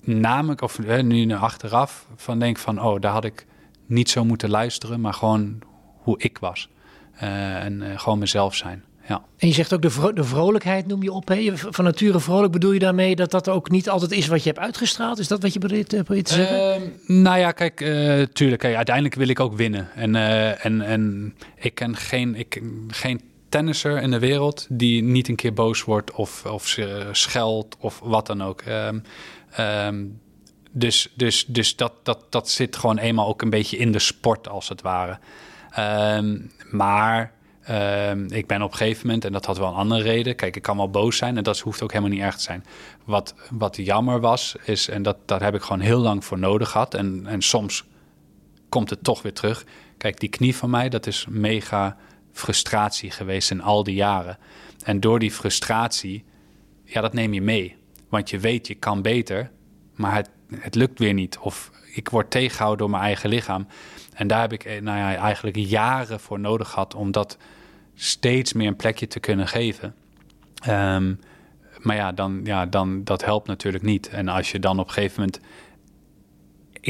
[0.00, 3.46] namelijk, of eh, nu achteraf, van denk van oh, daar had ik
[3.86, 5.58] niet zo moeten luisteren, maar gewoon
[5.98, 6.68] hoe ik was.
[7.22, 8.84] Uh, en uh, gewoon mezelf zijn.
[9.08, 9.22] Ja.
[9.36, 11.28] En je zegt ook de, vro de vrolijkheid noem je op.
[11.28, 11.50] Hè?
[11.54, 14.60] Van nature vrolijk bedoel je daarmee dat dat ook niet altijd is wat je hebt
[14.60, 15.18] uitgestraald?
[15.18, 16.82] Is dat wat je probeert, uh, te zeggen?
[16.82, 16.88] Uh,
[17.22, 18.60] nou ja, kijk, uh, tuurlijk.
[18.60, 19.88] Kijk, uiteindelijk wil ik ook winnen.
[19.94, 25.28] En, uh, en, en ik ken geen, ik, geen tennisser in de wereld die niet
[25.28, 26.78] een keer boos wordt of, of
[27.12, 28.62] scheldt of wat dan ook.
[28.68, 29.02] Um,
[29.60, 30.20] um,
[30.72, 34.48] dus dus, dus dat, dat, dat zit gewoon eenmaal ook een beetje in de sport,
[34.48, 35.18] als het ware.
[36.18, 37.32] Um, maar
[37.70, 40.36] um, ik ben op een gegeven moment, en dat had wel een andere reden.
[40.36, 42.64] Kijk, ik kan wel boos zijn en dat hoeft ook helemaal niet erg te zijn.
[43.04, 46.70] Wat, wat jammer was, is, en dat, daar heb ik gewoon heel lang voor nodig
[46.70, 46.94] gehad.
[46.94, 47.84] En, en soms
[48.68, 49.64] komt het toch weer terug.
[49.98, 51.96] Kijk, die knie van mij, dat is mega
[52.32, 54.38] frustratie geweest in al die jaren.
[54.84, 56.24] En door die frustratie,
[56.84, 57.76] ja, dat neem je mee.
[58.08, 59.50] Want je weet, je kan beter,
[59.94, 61.38] maar het, het lukt weer niet.
[61.38, 63.66] Of ik word tegengehouden door mijn eigen lichaam.
[64.14, 67.36] En daar heb ik nou ja, eigenlijk jaren voor nodig gehad om dat
[67.96, 69.94] steeds meer een plekje te kunnen geven.
[70.68, 71.20] Um,
[71.78, 74.08] maar ja, dan, ja, dan dat helpt natuurlijk niet.
[74.08, 75.40] En als je dan op een gegeven moment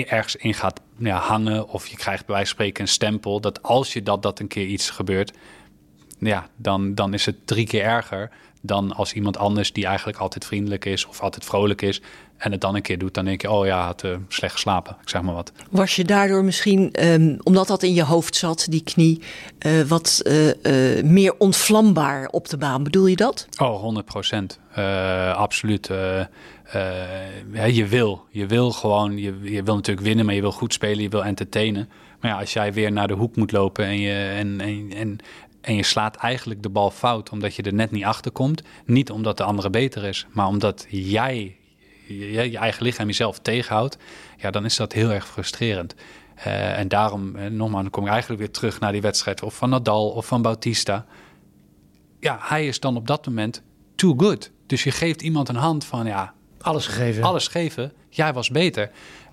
[0.05, 3.63] ergens in gaat ja, hangen of je krijgt bij wijze van spreken een stempel, dat
[3.63, 5.33] als je dat, dat een keer iets gebeurt,
[6.19, 10.45] ja, dan, dan is het drie keer erger dan als iemand anders die eigenlijk altijd
[10.45, 12.01] vriendelijk is of altijd vrolijk is
[12.37, 14.97] en het dan een keer doet, dan denk je, oh ja, had uh, slecht geslapen,
[15.03, 15.53] ik zeg maar wat.
[15.71, 19.23] Was je daardoor misschien, um, omdat dat in je hoofd zat, die knie,
[19.67, 22.83] uh, wat uh, meer ontvlambaar op de baan?
[22.83, 23.49] Bedoel je dat?
[23.61, 24.59] Oh, 100 procent.
[25.35, 25.87] absoluut.
[27.67, 31.03] je wil, je wil gewoon, je, je wil natuurlijk winnen, maar je wil goed spelen,
[31.03, 31.89] je wil entertainen.
[32.21, 35.19] Maar ja, als jij weer naar de hoek moet lopen en je, en, en, en,
[35.67, 38.63] en je slaat eigenlijk de bal fout omdat je er net niet achter komt.
[38.85, 41.57] Niet omdat de andere beter is, maar omdat jij
[42.07, 43.97] je, je eigen lichaam jezelf tegenhoudt.
[44.37, 45.95] Ja, dan is dat heel erg frustrerend.
[46.39, 49.43] Uh, en daarom, uh, nogmaals, dan kom ik eigenlijk weer terug naar die wedstrijd.
[49.43, 51.07] Of van Nadal of van Bautista.
[52.21, 53.63] Ja, hij is dan op dat moment
[53.95, 54.51] too good.
[54.67, 56.35] Dus je geeft iemand een hand van, ja...
[56.61, 57.23] Alles gegeven.
[57.23, 57.93] Alles geven.
[58.09, 58.91] Jij was beter.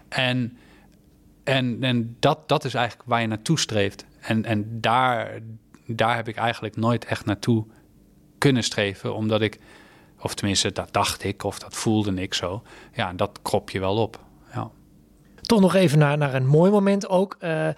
[0.10, 0.58] En,
[1.44, 4.06] en, en dat, dat is eigenlijk waar je naartoe streeft.
[4.20, 5.42] En, en daar,
[5.86, 7.66] daar heb ik eigenlijk nooit echt naartoe
[8.38, 9.16] kunnen streven.
[9.16, 9.60] Omdat ik,
[10.20, 12.62] of tenminste dat dacht ik, of dat voelde ik zo.
[12.94, 14.20] Ja, en dat krop je wel op.
[14.54, 14.72] Ja.
[15.42, 17.38] Toch nog even naar, naar een mooi moment ook.
[17.44, 17.74] Uh, uh,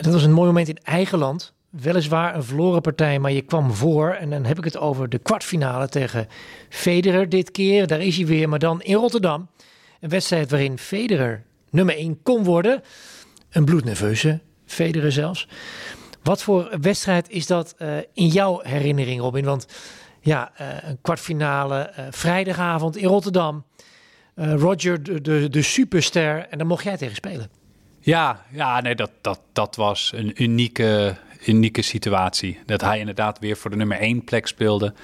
[0.00, 1.52] dat was een mooi moment in eigen land.
[1.70, 4.10] Weliswaar een verloren partij, maar je kwam voor.
[4.10, 6.28] En dan heb ik het over de kwartfinale tegen
[6.68, 7.86] Federer dit keer.
[7.86, 9.48] Daar is hij weer, maar dan in Rotterdam.
[10.00, 12.82] Een wedstrijd waarin Federer nummer 1 kon worden.
[13.50, 15.48] Een bloednerveuze Federer zelfs.
[16.22, 19.44] Wat voor wedstrijd is dat uh, in jouw herinnering, Robin?
[19.44, 19.66] Want
[20.20, 23.64] ja, uh, een kwartfinale, uh, vrijdagavond in Rotterdam.
[24.34, 27.50] Roger, de, de, de superster, en daar mocht jij tegen spelen.
[28.00, 32.58] Ja, ja nee, dat, dat, dat was een unieke, unieke situatie.
[32.66, 34.94] Dat hij inderdaad weer voor de nummer één plek speelde.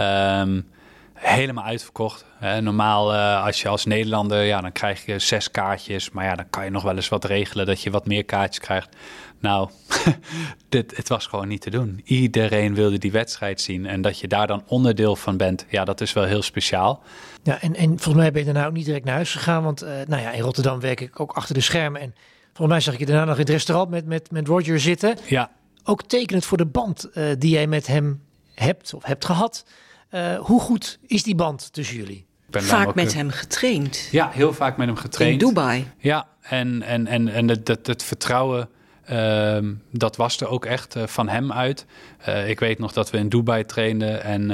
[0.00, 0.68] Um,
[1.14, 2.24] helemaal uitverkocht.
[2.38, 2.60] Hè.
[2.60, 6.10] Normaal als je als Nederlander, ja, dan krijg je zes kaartjes.
[6.10, 8.64] Maar ja, dan kan je nog wel eens wat regelen dat je wat meer kaartjes
[8.64, 8.96] krijgt.
[9.40, 9.70] Nou,
[10.68, 12.00] dit, het was gewoon niet te doen.
[12.04, 13.86] Iedereen wilde die wedstrijd zien.
[13.86, 17.02] En dat je daar dan onderdeel van bent, ja, dat is wel heel speciaal.
[17.42, 19.62] Ja, en, en volgens mij ben je daarna ook niet direct naar huis gegaan.
[19.62, 22.00] Want uh, nou ja, in Rotterdam werk ik ook achter de schermen.
[22.00, 22.14] En
[22.46, 25.16] volgens mij zag ik je daarna nog in het restaurant met, met, met Roger zitten.
[25.26, 25.50] Ja.
[25.84, 28.22] Ook tekenend voor de band uh, die jij met hem
[28.54, 29.64] hebt of hebt gehad.
[30.10, 32.26] Uh, hoe goed is die band tussen jullie?
[32.50, 34.08] Vaak met hem getraind.
[34.10, 35.42] Ja, heel vaak met hem getraind.
[35.42, 35.90] In Dubai.
[35.98, 38.68] Ja, en, en, en, en het, het, het vertrouwen,
[39.10, 39.58] uh,
[39.90, 41.86] dat was er ook echt uh, van hem uit.
[42.28, 44.50] Uh, ik weet nog dat we in Dubai trainden en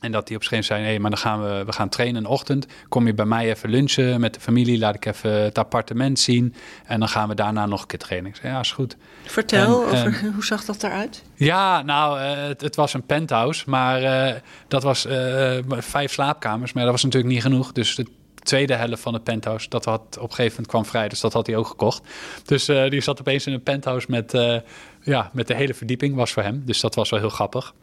[0.00, 1.88] en dat hij op een gegeven moment zei: hey, maar dan gaan we, we gaan
[1.88, 2.66] trainen een ochtend.
[2.88, 4.78] Kom je bij mij even lunchen met de familie?
[4.78, 6.54] Laat ik even het appartement zien.
[6.86, 8.32] En dan gaan we daarna nog een keer trainen.
[8.42, 8.96] Ja, is goed.
[9.24, 11.22] Vertel, en, over, uh, hoe zag dat eruit?
[11.34, 13.70] Ja, nou, uh, het, het, was een penthouse.
[13.70, 14.34] Maar uh,
[14.68, 15.06] dat was
[15.68, 16.72] vijf slaapkamers.
[16.72, 17.72] Maar dat was natuurlijk niet genoeg.
[17.72, 18.06] Dus de
[18.46, 21.08] tweede helft van het penthouse, dat had op een gegeven moment kwam vrij.
[21.08, 22.02] Dus dat had hij ook gekocht.
[22.44, 24.32] Dus die zat opeens in een penthouse met,
[25.02, 26.14] ja, met de hele verdieping.
[26.14, 26.62] Was voor hem.
[26.64, 27.74] Dus dat was wel heel grappig.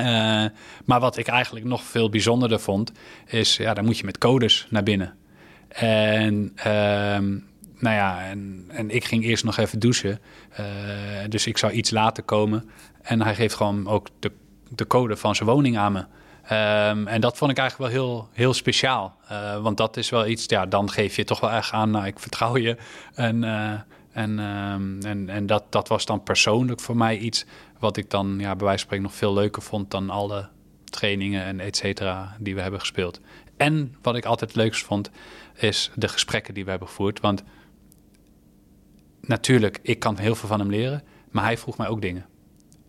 [0.00, 0.06] Uh,
[0.84, 2.92] maar wat ik eigenlijk nog veel bijzonderder vond,
[3.26, 5.14] is ja, dan moet je met codes naar binnen.
[5.68, 6.64] En uh,
[7.78, 10.20] nou ja, en, en, ik ging eerst nog even douchen.
[11.28, 12.70] Dus ik zou iets later komen.
[13.02, 14.32] En hij geeft gewoon ook de,
[14.68, 16.04] de code van zijn woning aan me.
[16.52, 19.16] Um, en dat vond ik eigenlijk wel heel, heel speciaal.
[19.32, 22.06] Uh, want dat is wel iets, ja, dan geef je toch wel echt aan, nou,
[22.06, 22.76] ik vertrouw je.
[23.14, 23.44] En,
[24.12, 27.46] en, um, en, en dat, dat was dan persoonlijk voor mij iets
[27.78, 30.48] wat ik dan ja, bij wijze van spreken nog veel leuker vond dan alle
[30.84, 33.20] trainingen en et cetera die we hebben gespeeld.
[33.56, 35.10] En wat ik altijd het leukst vond,
[35.54, 37.20] is de gesprekken die we hebben gevoerd.
[37.20, 37.42] Want
[39.20, 42.26] natuurlijk, ik kan heel veel van hem leren, maar hij vroeg mij ook dingen.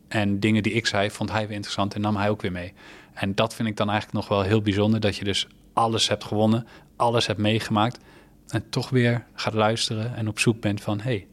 [0.08, 2.74] En dingen die ik zei, vond hij weer interessant en nam hij ook weer mee.
[3.20, 5.00] En dat vind ik dan eigenlijk nog wel heel bijzonder.
[5.00, 8.00] Dat je dus alles hebt gewonnen, alles hebt meegemaakt.
[8.48, 10.98] En toch weer gaat luisteren en op zoek bent van...
[11.00, 11.28] hé, hey,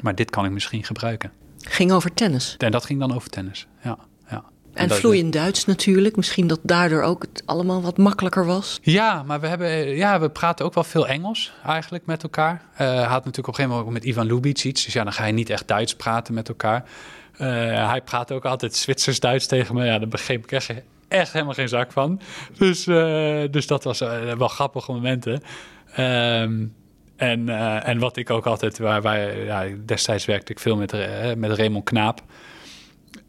[0.00, 1.32] maar dit kan ik misschien gebruiken.
[1.58, 2.54] Ging over tennis.
[2.58, 3.98] En dat ging dan over tennis, ja.
[4.30, 4.44] ja.
[4.74, 6.16] En, dat- vloeiend Duits natuurlijk.
[6.16, 8.78] Misschien dat daardoor ook het allemaal wat makkelijker was.
[8.82, 12.62] Ja, maar we, hebben, ja, we praten ook wel veel Engels eigenlijk met elkaar.
[12.72, 14.84] Hij had natuurlijk op een gegeven moment ook met Ivan Lubitsch iets.
[14.84, 16.84] Dus ja, dan ga je niet echt Duits praten met elkaar.
[17.32, 17.48] Eh,
[17.88, 19.84] hij praat ook altijd Zwitsers-Duits tegen me.
[19.84, 20.70] Ja, daar begreep ik echt,
[21.12, 22.20] echt helemaal geen zak van.
[22.58, 25.42] Dus, eh, dus dat was eh, wel grappige momenten.
[25.94, 26.66] Ehm,
[27.16, 30.94] en, eh, en wat ik ook altijd, waar wij, ja, destijds werkte ik veel met,
[31.36, 32.20] met Raymond Knaap.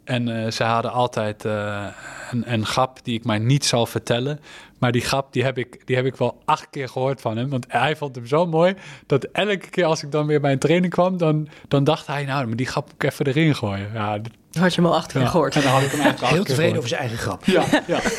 [0.04, 4.40] En ze hadden altijd een, een grap die ik maar niet zal vertellen.
[4.80, 7.50] Maar die grap die heb, ik, die heb ik wel acht keer gehoord van hem.
[7.50, 8.76] Want hij vond hem zo mooi
[9.08, 12.26] dat elke keer als ik dan weer bij een training kwam, dan, dan dacht hij,
[12.26, 13.90] nou, maar die grap moet ik even erin gooien.
[13.94, 14.20] Ja,
[14.60, 15.28] Had je hem al acht keer ja.
[15.28, 15.56] gehoord.
[15.56, 17.46] En dan had ik hem eigenlijk acht Heel tevreden over zijn eigen grap.
[17.46, 18.00] Ja, ja.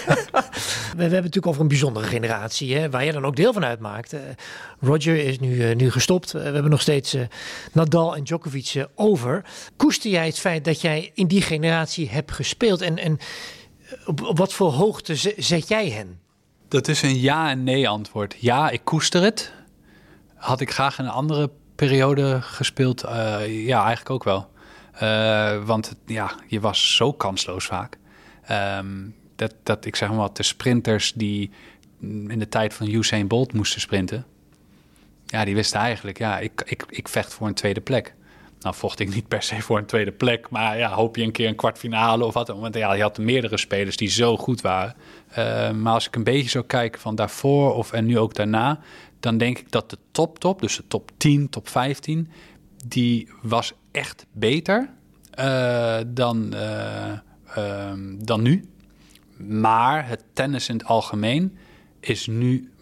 [0.95, 3.53] We, we hebben het natuurlijk over een bijzondere generatie, hè, waar jij dan ook deel
[3.53, 4.13] van uitmaakt.
[4.13, 4.21] Eh,
[4.81, 6.35] Roger is nu, eh, nu gestopt.
[6.35, 7.17] Eh, we hebben nog steeds
[7.73, 9.45] Nadal en Djokovic over.
[9.77, 12.81] Koester jij het feit dat jij in die generatie hebt gespeeld?
[12.81, 13.19] En, en
[14.07, 16.19] op, op wat voor hoogte ze- zet jij hen?
[16.69, 18.35] Dat is een ja en nee antwoord.
[18.39, 19.53] Ja, ik koester het.
[20.35, 23.03] Had ik graag in een andere periode gespeeld?
[23.03, 24.49] Eh, ja, eigenlijk ook wel.
[24.95, 27.99] Eh, want ja, je was zo kansloos vaak.
[28.47, 31.51] Ehm, dat, dat ik zeg maar wat, de sprinters die
[32.01, 34.27] in de tijd van Usain Bolt moesten sprinten.
[35.27, 38.15] Ja, die wisten eigenlijk, ja, ik, ik, ik vecht voor een tweede plek.
[38.61, 41.33] Nou vocht ik niet per se voor een tweede plek, maar ja, hoop je een
[41.33, 42.49] keer een kwartfinale of wat.
[42.49, 44.95] Want ja, je had meerdere spelers die zo goed waren.
[45.39, 48.81] Uh, maar als ik een beetje zo kijk van daarvoor of en nu ook daarna,
[49.21, 52.31] dan denk ik dat de top top, dus de top 10, top 15,
[52.87, 54.91] die was echt beter
[55.39, 58.69] uh, dan, uh, dan nu.
[59.37, 61.57] Maar het tennis in het algemeen
[62.01, 62.73] is nu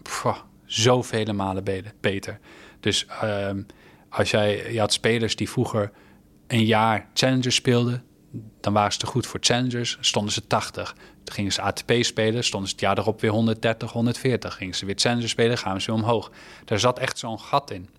[0.65, 1.63] zoveel malen
[1.99, 2.39] beter.
[2.79, 3.61] Dus ehm,
[4.09, 5.91] als jij, je had spelers die vroeger
[6.47, 8.03] een jaar Challengers speelden,
[8.61, 10.95] dan waren ze te goed voor Challengers, stonden ze 80.
[11.23, 14.55] Dan gingen ze ATP spelen, stonden ze het jaar erop weer 130, 140.
[14.55, 16.31] Gingen ze weer Challengers spelen, gaan ze weer omhoog.
[16.65, 17.89] Daar zat echt zo'n gat in.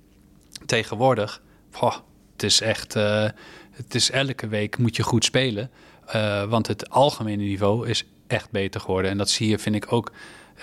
[0.66, 1.42] Tegenwoordig,
[1.80, 1.96] oh,
[2.32, 3.28] het is echt, uh,
[3.70, 5.70] het is elke week moet je goed spelen.
[6.14, 9.10] Uh, want het algemene niveau is echt beter geworden.
[9.10, 10.12] En dat zie je, vind ik ook,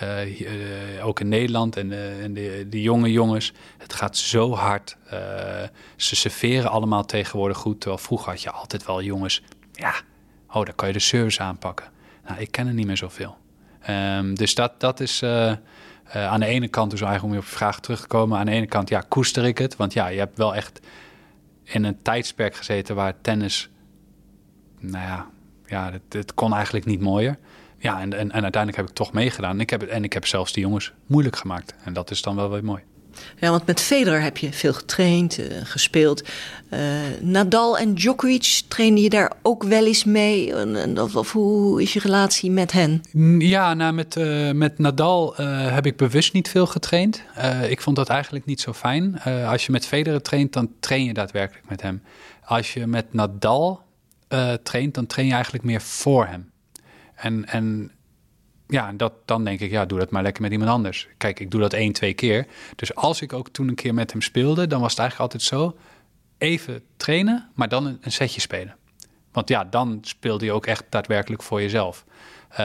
[0.04, 3.54] uh, ook in Nederland en, en de, de, jonge jongens.
[3.78, 4.98] Het gaat zo hard.
[5.96, 7.80] ze serveren allemaal tegenwoordig goed.
[7.80, 9.42] Terwijl vroeger had je altijd wel jongens.
[9.74, 9.94] Ja,
[10.48, 11.86] oh, dan kan je de service aanpakken.
[12.28, 13.38] Nou, ik ken er niet meer zoveel.
[13.90, 15.22] Um, dus dat, dat is
[16.10, 18.38] aan de ene kant, dus eigenlijk om op je vraag terug te komen.
[18.38, 19.76] Aan de ene kant, ja, koester ik het.
[19.76, 20.80] Want ja, je hebt wel echt
[21.64, 23.70] in een tijdsperk gezeten waar tennis.
[24.80, 25.28] Nou ja,
[25.66, 27.38] ja het, kon eigenlijk niet mooier.
[27.78, 29.60] Ja, en, en, en, uiteindelijk heb ik toch meegedaan.
[29.60, 31.76] Ik, heb, en ik heb zelfs de jongens moeilijk gemaakt.
[31.84, 32.84] En dat is dan wel weer mooi.
[33.40, 36.24] Ja, want met Federer heb je veel getraind, uh, gespeeld.
[36.70, 36.80] Uh,
[37.22, 40.56] Nadal en Djokovic, trainde je daar ook wel eens mee?
[40.56, 43.02] En, of, of, hoe is je relatie met hen?
[43.40, 47.24] Ja, nou, met, uh, met Nadal heb ik bewust niet veel getraind.
[47.70, 49.22] ik vond dat eigenlijk niet zo fijn.
[49.22, 52.02] als je met Federer traint, dan train je daadwerkelijk met hem.
[52.46, 53.82] Als je met Nadal
[54.64, 56.52] traint, dan train je eigenlijk meer voor hem.
[57.16, 57.92] En, en
[58.72, 61.08] ja, dat, dan denk ik, ja, doe dat maar lekker met iemand anders.
[61.18, 62.48] Kijk, ik doe dat één, twee keer.
[62.76, 65.50] Dus als ik ook toen een keer met hem speelde, dan was het eigenlijk altijd
[65.50, 65.78] zo:
[66.38, 68.76] even trainen, maar dan een, setje spelen.
[69.32, 72.06] Want ja, dan speelde je ook echt daadwerkelijk voor jezelf.
[72.52, 72.58] Uh,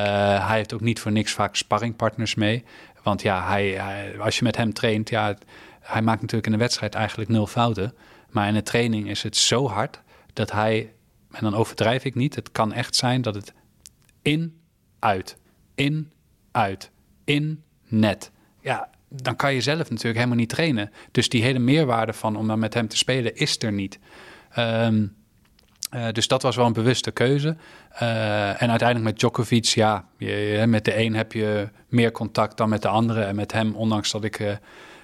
[0.48, 2.64] hij heeft ook niet voor niks vaak sparringpartners mee.
[3.02, 5.36] Want ja, hij, hij, als je met hem traint, ja,
[5.80, 7.94] hij maakt natuurlijk in de wedstrijd eigenlijk nul fouten.
[8.30, 10.00] Maar in de training is het zo hard
[10.32, 10.92] dat hij,
[11.30, 13.52] en dan overdrijf ik niet, het kan echt zijn dat het
[14.22, 14.60] in,
[14.98, 15.36] uit,
[15.76, 16.12] in,
[16.50, 16.90] uit,
[17.24, 18.30] in, net.
[18.60, 20.90] Ja, dan kan je zelf natuurlijk helemaal niet trainen.
[21.10, 23.98] Dus die hele meerwaarde van om dan met hem te spelen is er niet.
[24.58, 25.14] Um,
[25.94, 27.56] uh, dus dat was wel een bewuste keuze.
[28.02, 32.68] Uh, en uiteindelijk met Djokovic, ja, je, met de een heb je meer contact dan
[32.68, 33.22] met de andere.
[33.22, 34.52] En met hem, ondanks dat ik uh,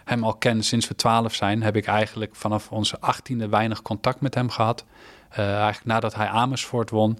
[0.04, 4.20] hem al ken sinds we twaalf zijn, heb ik eigenlijk vanaf onze achttiende weinig contact
[4.20, 4.84] met hem gehad.
[5.36, 7.18] Eigenlijk nadat hij Amersfoort won.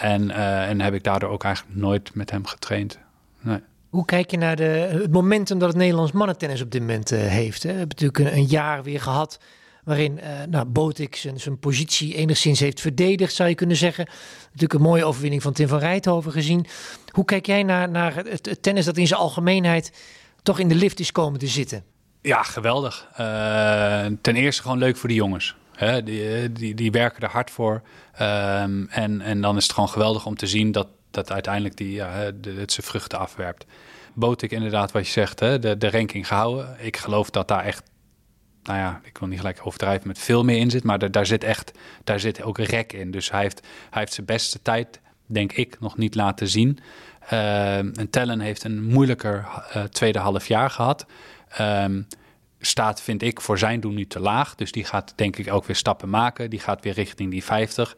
[0.00, 2.98] En, en heb ik daardoor ook eigenlijk nooit met hem getraind.
[3.40, 3.60] Nee.
[3.94, 4.62] Hoe kijk je naar de,
[5.02, 7.62] het momentum dat het Nederlands mannentennis op dit moment uh, heeft?
[7.62, 7.72] Hè?
[7.72, 9.38] We hebben natuurlijk een, een, jaar weer gehad
[9.84, 14.06] waarin uh, nou, Botik zijn, zijn positie enigszins heeft verdedigd, zou je kunnen zeggen.
[14.44, 16.66] Natuurlijk een mooie overwinning van Tim van Rijthoven gezien.
[17.10, 19.92] Hoe kijk jij naar, naar het, het, tennis dat in zijn algemeenheid
[20.42, 21.84] toch in de lift is komen te zitten?
[22.22, 23.08] Ja, geweldig.
[23.12, 25.56] Uh, ten eerste gewoon leuk voor de jongens.
[26.04, 27.82] Die, die, die werken er hard voor.
[28.12, 31.92] Ehm, en, en dan is het gewoon geweldig om te zien dat, dat uiteindelijk die,
[31.92, 32.10] ja,
[32.42, 33.66] het zijn vruchten afwerpt.
[34.14, 35.58] Boot ik inderdaad wat je zegt, hè?
[35.58, 36.76] De, de ranking gehouden.
[36.78, 37.82] Ik geloof dat daar echt
[38.64, 41.44] nou ja, ik wil niet gelijk overdrijven met veel meer in zit, maar daar, zit
[41.44, 41.72] echt,
[42.04, 43.10] daar zit ook rek in.
[43.10, 43.60] Dus hij heeft,
[43.90, 46.78] hij heeft zijn beste tijd, denk ik, nog niet laten zien.
[47.32, 51.06] Uh, en Tellen heeft een moeilijker uh, tweede half jaar gehad.
[51.60, 52.06] Um,
[52.66, 54.54] staat, vind ik, voor zijn doen nu te laag.
[54.54, 56.50] Dus die gaat denk ik ook weer stappen maken.
[56.50, 57.96] Die gaat weer richting die 50.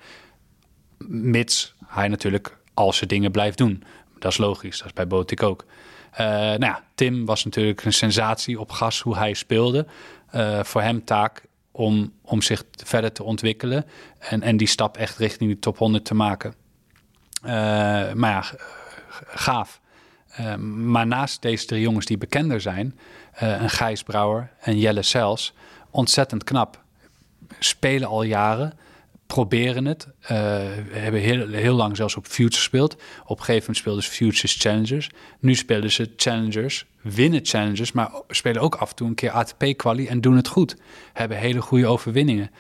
[1.08, 3.84] Mits hij natuurlijk al zijn dingen blijft doen.
[4.18, 5.64] Dat is logisch, dat is bij Botik ook.
[6.12, 9.86] Uh, nou ja, Tim was natuurlijk een sensatie op gas hoe hij speelde.
[10.34, 13.84] Uh, voor hem taak om, om zich verder te ontwikkelen.
[14.18, 16.54] En, en die stap echt richting de top 100 te maken.
[17.42, 17.50] Uh,
[18.12, 18.44] maar ja,
[19.26, 19.80] gaaf.
[20.66, 22.98] maar naast deze drie jongens die bekender zijn,
[23.36, 25.54] een Gijs Brouwer en Jelle Sels,
[25.90, 26.84] ontzettend knap.
[27.58, 28.72] Spelen al jaren
[29.26, 30.08] proberen het.
[30.22, 30.28] Uh,
[30.90, 32.94] hebben heel, heel lang zelfs op Future gespeeld.
[33.24, 35.10] Op een gegeven moment speelden ze Futures Challengers.
[35.40, 40.06] Nu spelen ze Challengers, winnen Challengers, maar spelen ook af en toe een keer ATP-quali
[40.06, 40.76] en doen het goed.
[41.12, 42.50] Hebben hele goede overwinningen.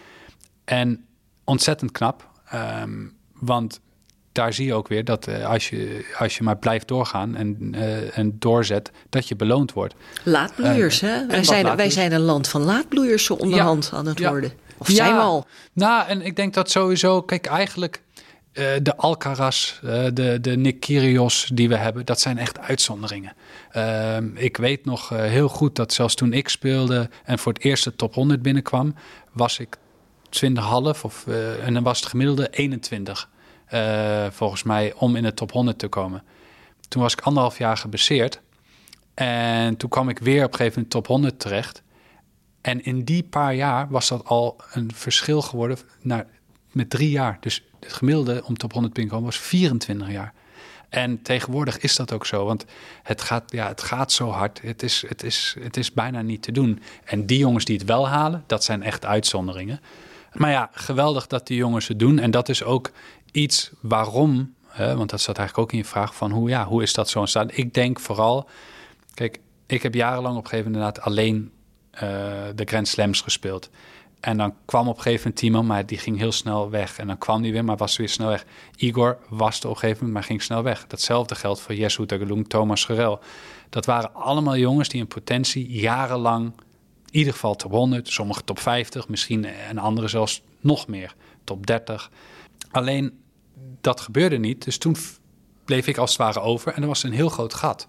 [0.64, 1.04] En
[1.44, 3.80] ontzettend knap, um, want
[4.36, 7.72] daar zie je ook weer dat uh, als, je, als je maar blijft doorgaan en,
[7.74, 9.94] uh, en doorzet, dat je beloond wordt.
[10.22, 11.26] Laatbloeiers, hè?
[11.26, 14.30] Wij zijn, wij zijn een land van laatbloeiers zo onderhand ja, aan het ja.
[14.30, 14.52] worden.
[14.78, 15.46] Of zijn we al?
[15.72, 18.02] Nou, en ik denk dat sowieso, kijk, eigenlijk
[18.52, 23.32] uh, de Alcaraz, uh, de, de Nick Kyrgios die we hebben, dat zijn echt uitzonderingen.
[23.76, 27.62] Uh, ik weet nog uh, heel goed dat zelfs toen ik speelde en voor het
[27.62, 28.94] eerste top 100 binnenkwam,
[29.32, 29.76] was ik
[30.28, 31.26] 20 half of,
[31.62, 33.28] en dan was het gemiddelde 21
[34.30, 36.22] volgens mij om in de top 100 te komen.
[36.88, 38.40] Toen was ik anderhalf jaar gebaseerd
[39.14, 41.82] en toen kwam ik weer op een gegeven moment top 100 terecht.
[42.60, 46.26] En in die paar jaar was dat al een verschil geworden naar,
[46.72, 47.36] met drie jaar.
[47.40, 50.32] Dus het gemiddelde om top 100 te komen was 24 jaar.
[50.88, 52.64] En tegenwoordig is dat ook zo, want
[53.02, 54.62] het gaat, ja, het gaat zo hard.
[54.62, 56.82] Het is, het, is, het is bijna niet te doen.
[57.04, 59.80] En die jongens die het wel halen, dat zijn echt uitzonderingen.
[60.32, 62.18] Maar ja, geweldig dat die jongens het doen.
[62.18, 62.90] En dat is ook
[63.32, 66.82] iets waarom, hè, want dat zat eigenlijk ook in je vraag van hoe, ja, hoe
[66.82, 67.48] is dat zo ontstaan?
[67.52, 68.48] Ik denk vooral,
[69.14, 71.52] kijk, ik heb jarenlang op een gegeven moment alleen
[71.94, 72.00] uh,
[72.54, 73.70] de Grand Slams gespeeld.
[74.20, 76.98] En dan kwam op een gegeven moment Timo, maar die ging heel snel weg.
[76.98, 78.44] En dan kwam die weer, maar was weer snel weg.
[78.76, 80.86] Igor was op een gegeven moment, maar ging snel weg.
[80.86, 83.20] Datzelfde geldt voor Jesu Tagalung, Thomas Gerel.
[83.68, 86.52] Dat waren allemaal jongens die in potentie jarenlang,
[87.10, 91.66] in ieder geval top 100, sommige top 50, misschien en andere zelfs nog meer, top
[91.66, 92.10] 30.
[92.76, 93.18] Alleen
[93.80, 94.96] dat gebeurde niet, dus toen
[95.64, 97.86] bleef ik als het ware over en er was een heel groot gat.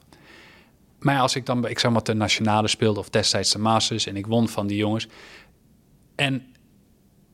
[0.99, 4.15] Maar als ik dan, ik zeg maar, de nationale speelde of destijds de Masters en
[4.15, 5.07] ik won van die jongens.
[6.15, 6.45] En,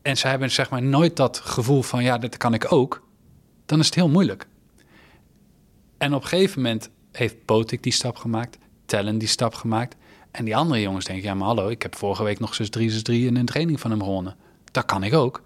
[0.02, 3.08] en ze hebben zeg maar nooit dat gevoel van, ja, dat kan ik ook.
[3.66, 4.48] Dan is het heel moeilijk.
[5.98, 9.96] En op een gegeven moment heeft Potik die stap gemaakt, Tellen die stap gemaakt.
[10.32, 12.94] En die andere jongens denken, ja, maar hallo, ik heb vorige week nog 6-3, 6-3
[13.04, 14.36] in een training van hem gewonnen.
[14.72, 15.42] Dat kan ik ook.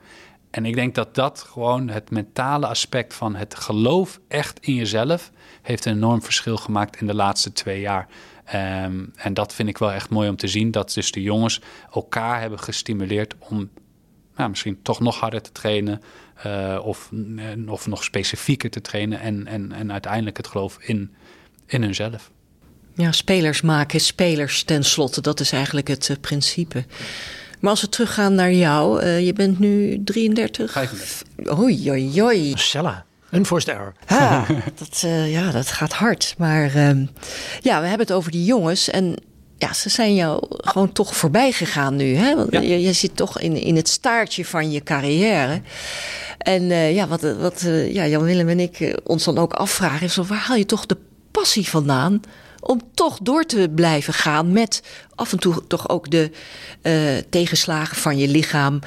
[0.58, 5.32] En ik denk dat dat gewoon het mentale aspect van het geloof echt in jezelf
[5.62, 8.08] heeft een enorm verschil gemaakt in de laatste twee jaar.
[8.84, 10.72] Um, en dat vind ik wel echt mooi om te zien.
[10.72, 11.62] Dat dus de jongens
[11.94, 13.70] elkaar hebben gestimuleerd om
[14.36, 16.02] nou, misschien toch nog harder te trainen.
[16.46, 17.12] Uh, of,
[17.68, 19.20] of nog specifieker te trainen.
[19.20, 21.16] En, en, en uiteindelijk het geloof in,
[21.66, 22.32] in hunzelf.
[22.94, 25.22] Ja, spelers maken spelers tenslotte.
[25.22, 26.86] Dat is eigenlijk het uh, principe.
[27.60, 30.72] Maar als we teruggaan naar jou, uh, je bent nu 33.
[30.72, 31.60] 35.
[31.60, 32.50] Oei, oei, oei.
[32.50, 33.06] Marcella.
[33.30, 33.94] Een forced error.
[34.06, 34.46] Ha,
[34.80, 36.36] dat, uh, ja, dat gaat hard.
[36.38, 37.08] Maar uh,
[37.62, 38.90] ja, we hebben het over die jongens.
[38.90, 39.16] En
[39.58, 42.16] ja, ze zijn jou gewoon toch voorbij gegaan nu.
[42.16, 42.36] Hè?
[42.36, 42.60] Want ja.
[42.60, 45.62] je, je, zit toch in, in het staartje van je carrière.
[46.38, 50.06] En uh, ja, wat, wat ja, Jan Willem en ik ons dan ook afvragen...
[50.06, 50.98] is waar haal je toch de
[51.32, 52.22] passie vandaan
[52.68, 54.84] om toch door te blijven gaan met
[55.16, 56.32] af en toe toch ook de
[56.84, 58.80] uh, tegenslagen van je lichaam.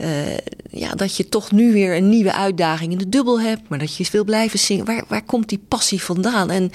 [0.00, 0.36] Uh,
[0.70, 3.96] ja, dat je toch nu weer een nieuwe uitdaging in de dubbel hebt, maar dat
[3.96, 4.84] je wil blijven zingen.
[4.84, 6.50] Waar, waar komt die passie vandaan?
[6.50, 6.70] En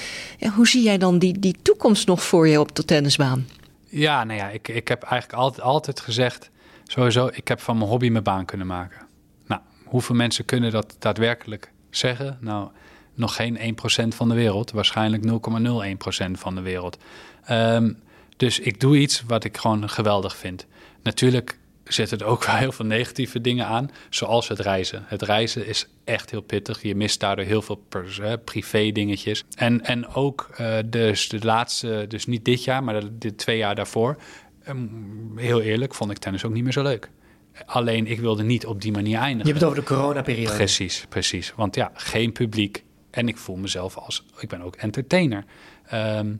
[0.55, 3.47] hoe zie jij dan die, die toekomst nog voor je op de tennisbaan?
[3.89, 6.49] Ja, nou ja, ik, ik heb eigenlijk altijd, altijd gezegd,
[6.83, 9.01] sowieso, ik heb van mijn hobby mijn baan kunnen maken.
[9.47, 12.37] Nou, hoeveel mensen kunnen dat daadwerkelijk zeggen?
[12.41, 12.69] Nou,
[13.15, 16.97] nog geen 1% van de wereld, waarschijnlijk 0,01% van de wereld.
[17.51, 17.97] Um,
[18.37, 20.65] dus ik doe iets wat ik gewoon geweldig vind.
[21.03, 25.03] Natuurlijk zitten er ook wel heel veel negatieve dingen aan, zoals het reizen.
[25.07, 26.81] Het reizen is echt heel pittig.
[26.81, 27.83] Je mist daardoor heel veel
[28.43, 29.43] privé dingetjes.
[29.55, 33.57] En, en ook uh, dus de laatste, dus niet dit jaar, maar de, de twee
[33.57, 34.17] jaar daarvoor,
[34.67, 37.09] um, heel eerlijk, vond ik tennis ook niet meer zo leuk.
[37.65, 39.53] Alleen ik wilde niet op die manier eindigen.
[39.53, 40.55] Je hebt het over de coronaperiode.
[40.55, 41.53] Precies, precies.
[41.55, 42.83] Want ja, geen publiek.
[43.15, 45.45] En ik voel mezelf als, ik ben ook entertainer.
[45.85, 46.35] Ehm,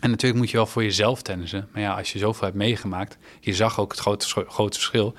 [0.00, 1.68] en natuurlijk moet je wel voor jezelf tennissen.
[1.72, 5.14] Maar ja, als je zoveel hebt meegemaakt, je zag ook het grote, grote verschil.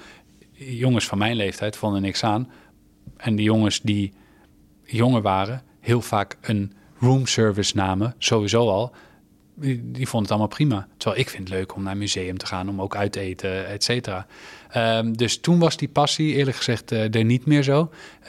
[0.52, 2.52] Jongens van mijn leeftijd vonden niks aan.
[3.18, 4.14] En de jongens die
[4.84, 8.96] jonger waren, heel vaak een roomservice namen, sowieso al.
[9.56, 10.88] Die, die vonden het allemaal prima.
[10.98, 13.20] Terwijl ik vind het leuk om naar een museum te gaan, om ook uit te
[13.20, 14.26] eten, et cetera.
[14.70, 17.90] Ehm, dus toen was die passie eerlijk gezegd uh, er niet meer zo.
[18.22, 18.28] Uh,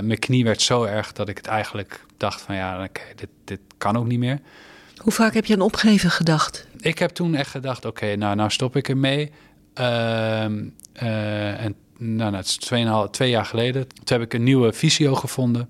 [0.00, 3.60] mijn knie werd zo erg dat ik het eigenlijk dacht van ja, okay, dit, dit
[3.78, 4.40] kan ook niet meer.
[4.96, 6.66] Hoe vaak heb je aan opgeven gedacht?
[6.80, 9.30] Ik heb toen echt gedacht, oké, nou, nou stop ik ermee.
[9.80, 10.44] Uh,
[11.64, 13.86] en nou, dat is tweeënhalf, twee jaar geleden.
[13.88, 15.68] Toen heb ik een nieuwe visio gevonden.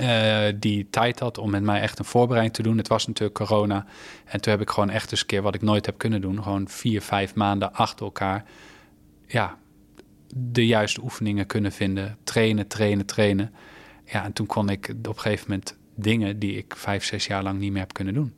[0.00, 2.78] Uh, die tijd had om met mij echt een voorbereiding te doen.
[2.78, 3.86] Het was natuurlijk corona.
[4.24, 6.42] En toen heb ik gewoon echt eens een keer wat ik nooit heb kunnen doen.
[6.42, 8.44] Gewoon vier, vijf maanden achter elkaar.
[9.26, 9.56] Ja,
[10.34, 12.16] de juiste oefeningen kunnen vinden.
[12.24, 13.54] Trainen, trainen, trainen.
[14.04, 17.42] Ja, en toen kon ik op een gegeven moment dingen die ik vijf, zes jaar
[17.42, 18.34] lang niet meer heb kunnen doen.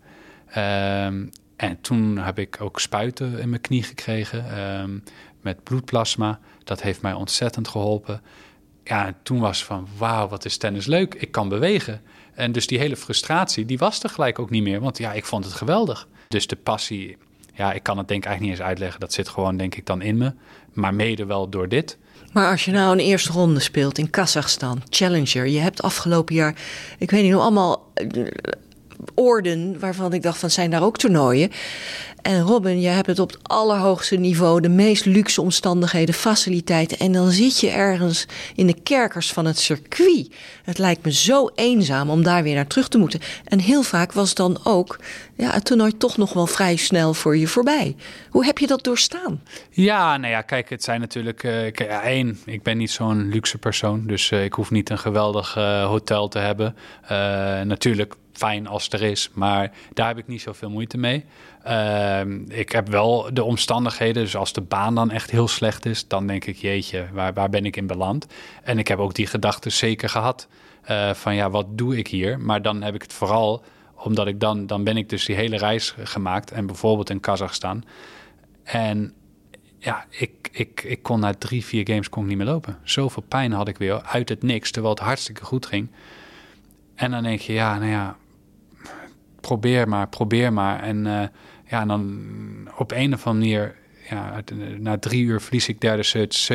[0.57, 5.03] Um, en toen heb ik ook spuiten in mijn knie gekregen um,
[5.41, 6.41] met bloedplasma.
[6.65, 8.23] Dat heeft mij ontzettend geholpen.
[8.91, 11.15] Ja, toen was van wauw, wat is tennis leuk.
[11.15, 12.03] Ik kan bewegen.
[12.35, 14.81] En dus die hele frustratie, die was er gelijk ook niet meer.
[14.81, 16.09] Want ja, ik vond het geweldig.
[16.29, 17.17] Dus de passie,
[17.55, 19.01] ja, ik kan het denk ik eigenlijk niet eens uitleggen.
[19.01, 20.33] Dat zit gewoon denk ik dan in me.
[20.73, 21.99] Maar mede wel door dit.
[22.33, 26.55] Maar als je nou een eerste ronde speelt in Kazachstan, Challenger, je hebt afgelopen jaar,
[26.99, 27.93] ik weet niet hoe allemaal
[29.15, 31.51] orden waarvan ik dacht van zijn daar ook toernooien.
[32.23, 36.99] En Robin, jij hebt het op het allerhoogste niveau, de meest luxe omstandigheden, faciliteiten.
[36.99, 40.35] En dan zit je ergens in de kerkers van het circuit.
[40.65, 43.21] Het lijkt me zo eenzaam om daar weer naar terug te moeten.
[43.45, 44.99] En heel vaak was dan ook
[45.37, 47.97] ja, het toernooi toch nog wel vrij snel voor je voorbij.
[48.31, 49.43] Hoe heb je dat doorstaan?
[49.71, 51.43] Ja, nou ja, kijk, het zijn natuurlijk.
[51.43, 54.07] Uh, ja, één, ik ben niet zo'n luxe persoon.
[54.07, 56.77] Dus uh, ik hoef niet een geweldig uh, hotel te hebben.
[57.69, 61.25] natuurlijk fijn als er is, maar daar heb ik niet zoveel moeite mee.
[61.67, 66.09] Uh, ik heb wel de omstandigheden, dus als de baan dan echt heel slecht is,
[66.09, 68.27] dan denk ik, jeetje, waar, waar ben ik in beland?
[68.63, 70.49] En ik heb ook die gedachten zeker gehad
[70.91, 72.41] uh, van ja, wat doe ik hier?
[72.41, 75.57] Maar dan heb ik het vooral omdat ik dan, dan ben ik dus die hele
[75.57, 77.85] reis gemaakt en bijvoorbeeld in Kazachstan.
[78.63, 79.13] En
[79.79, 82.79] ja, ik, ik, ik kon na drie, vier games kon ik niet meer lopen.
[82.83, 85.91] Zoveel pijn had ik weer uit het niks, terwijl het hartstikke goed ging.
[86.95, 88.17] En dan denk je, ja, nou ja,
[89.41, 90.83] probeer maar, probeer maar.
[90.83, 91.23] En uh,
[91.71, 92.21] ja, dan
[92.77, 93.77] op een of andere manier,
[94.09, 94.43] ja,
[94.79, 96.51] na drie uur verlies ik derde set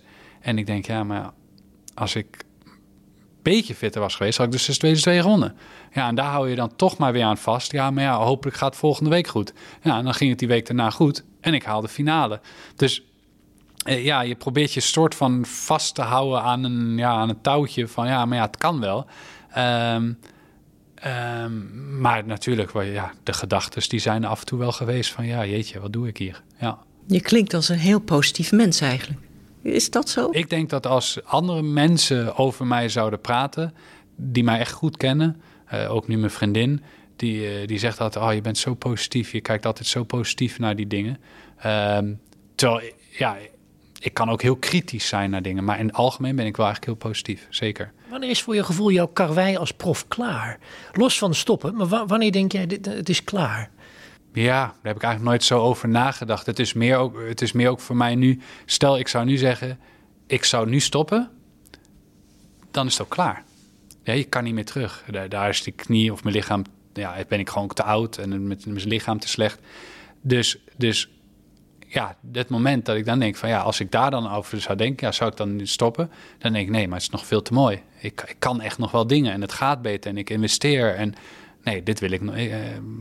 [0.00, 0.04] 7-6.
[0.40, 1.30] En ik denk, ja, maar
[1.94, 2.72] als ik een
[3.42, 5.56] beetje fitter was geweest, had ik dus de tweede twee gewonnen.
[5.92, 7.72] Ja, en daar hou je dan toch maar weer aan vast.
[7.72, 9.52] Ja, maar ja, hopelijk gaat het volgende week goed.
[9.82, 11.24] Ja, en dan ging het die week daarna goed.
[11.40, 12.40] En ik haalde finale.
[12.76, 13.04] Dus
[13.84, 17.40] eh, ja, je probeert je soort van vast te houden aan een, ja, aan een
[17.40, 19.06] touwtje van ja, maar ja, het kan wel.
[19.58, 20.18] Um,
[21.06, 25.46] um, maar natuurlijk, ja, de gedachten die zijn af en toe wel geweest van ja,
[25.46, 26.42] jeetje, wat doe ik hier?
[26.58, 26.78] Ja.
[27.06, 29.20] Je klinkt als een heel positief mens eigenlijk.
[29.62, 30.28] Is dat zo?
[30.30, 33.74] Ik denk dat als andere mensen over mij zouden praten,
[34.16, 35.40] die mij echt goed kennen,
[35.74, 36.82] uh, ook nu mijn vriendin,
[37.16, 40.58] die, uh, die zegt altijd, oh je bent zo positief, je kijkt altijd zo positief
[40.58, 41.18] naar die dingen.
[41.66, 42.20] Um,
[42.54, 43.36] terwijl, ja,
[44.00, 45.64] ik kan ook heel kritisch zijn naar dingen.
[45.64, 47.92] Maar in het algemeen ben ik wel eigenlijk heel positief, zeker.
[48.08, 50.58] Wanneer is voor je gevoel jouw karwei als prof klaar?
[50.92, 53.70] Los van stoppen, maar wanneer denk jij, dit, het is klaar?
[54.32, 56.46] Ja, daar heb ik eigenlijk nooit zo over nagedacht.
[56.46, 58.40] Het is, meer ook, het is meer ook voor mij nu...
[58.64, 59.78] Stel, ik zou nu zeggen,
[60.26, 61.30] ik zou nu stoppen.
[62.70, 63.44] Dan is het ook klaar.
[64.02, 65.04] Ja, je kan niet meer terug.
[65.10, 66.62] Daar, daar is die knie of mijn lichaam...
[66.92, 69.60] Ja, ben ik gewoon te oud en met mijn lichaam te slecht.
[70.20, 71.10] Dus, dus
[71.92, 74.76] ja, het moment dat ik dan denk van ja, als ik daar dan over zou
[74.76, 76.10] denken, ja, zou ik dan stoppen?
[76.38, 77.82] Dan denk ik nee, maar het is nog veel te mooi.
[77.98, 81.14] Ik, ik kan echt nog wel dingen en het gaat beter en ik investeer en
[81.62, 82.34] nee, dit wil ik nog.
[82.36, 82.54] Uh,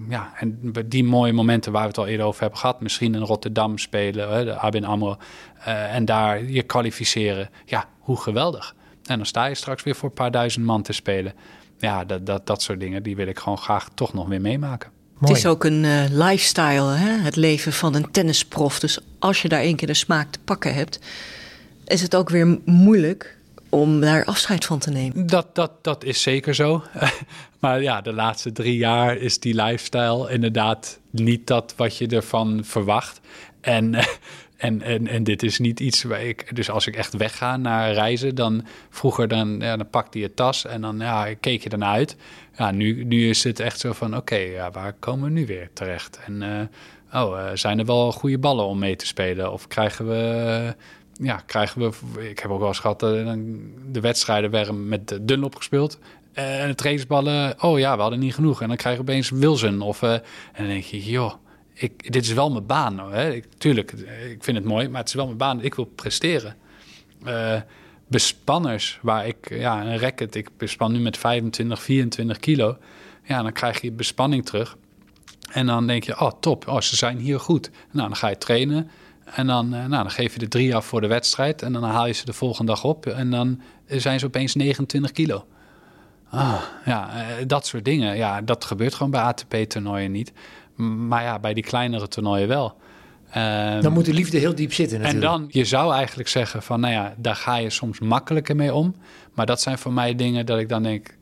[0.09, 3.21] ja, en die mooie momenten waar we het al eerder over hebben gehad, misschien in
[3.21, 5.17] Rotterdam spelen, de Abin Amro,
[5.59, 7.49] uh, en daar je kwalificeren.
[7.65, 8.75] Ja, hoe geweldig.
[9.05, 11.33] En dan sta je straks weer voor een paar duizend man te spelen.
[11.77, 14.98] Ja, dat, dat, dat soort dingen, die wil ik gewoon graag toch nog weer meemaken.
[15.19, 17.09] Het is ook een uh, lifestyle, hè?
[17.09, 18.79] het leven van een tennisprof.
[18.79, 20.99] Dus als je daar één keer de smaak te pakken hebt,
[21.85, 23.37] is het ook weer moeilijk
[23.69, 25.27] om daar afscheid van te nemen.
[25.27, 26.83] Dat, dat, dat is zeker zo.
[27.59, 32.61] maar ja, de laatste drie jaar is die lifestyle inderdaad niet dat wat je ervan
[32.63, 33.19] verwacht.
[33.61, 33.95] En,
[34.59, 36.55] en, en, en dit is niet iets waar ik.
[36.55, 40.65] Dus als ik echt wegga naar reizen, dan vroeger dan, ja, dan pakte je tas
[40.65, 42.17] en dan ja, keek je ernaar uit
[42.59, 45.69] ja, nu, nu is het echt zo van, oké, ja, waar komen we nu weer
[45.73, 46.19] terecht?
[46.25, 46.41] En
[47.11, 49.51] uh, oh, zijn er wel goede ballen om mee te spelen?
[49.51, 50.75] Of krijgen we
[51.21, 52.29] ja, krijgen we.
[52.29, 52.99] Ik heb ook wel eens gehad.
[52.99, 55.99] de wedstrijden werden met Dunlop gespeeld.
[56.33, 57.63] En de trainingsballen.
[57.63, 58.61] Oh ja, we hadden niet genoeg.
[58.61, 59.81] En dan krijgen we opeens Wilson.
[59.81, 60.21] Of, en
[60.57, 61.33] dan denk je, joh,
[61.81, 63.11] ik, dit is wel mijn baan.
[63.11, 63.33] Hè?
[63.33, 63.91] Ik, tuurlijk,
[64.29, 65.63] ik vind het mooi, maar het is wel mijn baan.
[65.63, 66.55] Ik wil presteren.
[68.07, 72.77] bespanners, waar ik, ja, een racket, ik bespan nu met 25, 24 kilo.
[73.23, 74.77] Ja, dan krijg je bespanning terug.
[75.51, 77.69] En dan denk je, oh top, oh, ze zijn hier goed.
[77.91, 78.89] Nou, dan ga je trainen.
[79.25, 81.61] En dan, eh, nou, dan geef je de drie af voor de wedstrijd.
[81.61, 83.05] En dan haal je ze de volgende dag op.
[83.05, 85.45] En dan zijn ze opeens 29 kilo.
[86.29, 88.17] Ah, ja, eh, dat soort dingen.
[88.17, 90.31] Ja, dat gebeurt gewoon bij ATP-toernooien niet.
[90.85, 92.77] Maar ja, bij die kleinere toernooien wel.
[93.37, 95.25] Um, dan moet de liefde heel diep zitten natuurlijk.
[95.25, 98.73] En dan, je zou eigenlijk zeggen van, nou ja, daar ga je soms makkelijker mee
[98.73, 98.95] om.
[99.33, 101.17] Maar dat zijn voor mij dingen dat ik dan denk,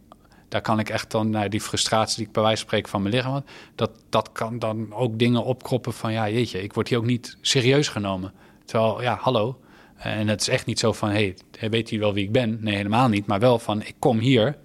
[0.47, 3.01] daar kan ik echt dan, nou, die frustratie die ik bij wijze van spreken van
[3.01, 6.87] mijn lichaam had, dat, dat kan dan ook dingen opkroppen van, ja, jeetje, ik word
[6.87, 8.33] hier ook niet serieus genomen.
[8.65, 9.59] Terwijl, ja, hallo.
[9.97, 12.57] En het is echt niet zo van, hé, hey, weet je wel wie ik ben?
[12.61, 13.25] Nee, helemaal niet.
[13.25, 14.57] Maar wel van, ik kom hier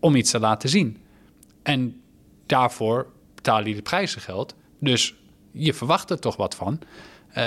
[0.00, 0.98] om iets te laten zien.
[1.62, 2.00] En
[2.46, 3.06] daarvoor
[3.44, 4.54] betaal je de prijzen geld.
[4.78, 5.14] Dus
[5.52, 6.78] je verwacht er toch wat van.
[7.36, 7.44] Uh,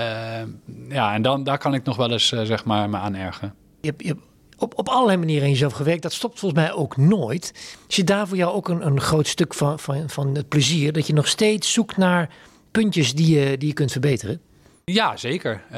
[0.89, 3.55] ja, en dan, daar kan ik nog wel eens, uh, zeg maar, me aan ergen.
[3.81, 4.15] Je, je
[4.57, 6.01] op, op allerlei manieren in jezelf gewerkt.
[6.01, 7.77] Dat stopt volgens mij ook nooit.
[7.87, 10.93] Is daar voor jou ook een, een groot stuk van, van, van het plezier?
[10.93, 12.29] Dat je nog steeds zoekt naar
[12.71, 14.41] puntjes die je, die je kunt verbeteren?
[14.85, 15.63] Ja, zeker.
[15.71, 15.77] Uh,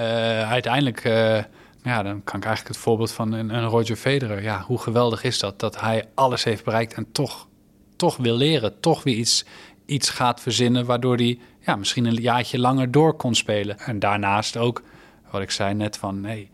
[0.52, 1.44] uiteindelijk, uh,
[1.84, 4.44] ja, dan kan ik eigenlijk het voorbeeld van een, een, Roger Federer.
[4.44, 5.60] Ja, hoe geweldig is dat?
[5.60, 7.48] Dat hij alles heeft bereikt en toch,
[7.96, 8.80] toch wil leren.
[8.80, 9.46] Toch weer iets,
[9.90, 13.80] iets gaat verzinnen waardoor hij ja, misschien een jaartje langer door kon spelen.
[13.80, 14.84] En daarnaast ook,
[15.32, 16.24] wat ik zei net van...
[16.24, 16.50] Hey,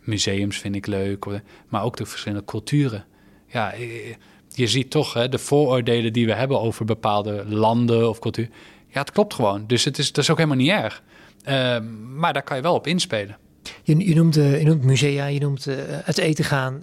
[0.00, 1.26] museums vind ik leuk,
[1.68, 3.04] maar ook de verschillende culturen.
[3.46, 4.14] Ja, eh,
[4.48, 8.48] je ziet toch hè, de vooroordelen die we hebben over bepaalde landen of cultuur.
[8.88, 9.66] Ja, het klopt gewoon.
[9.66, 11.02] Dus het is, dat is ook helemaal niet erg.
[11.48, 11.78] Uh,
[12.14, 13.36] maar daar kan je wel op inspelen.
[13.82, 15.64] Je, je, noemt, uh, je noemt musea, je noemt
[16.04, 16.82] het eten gaan.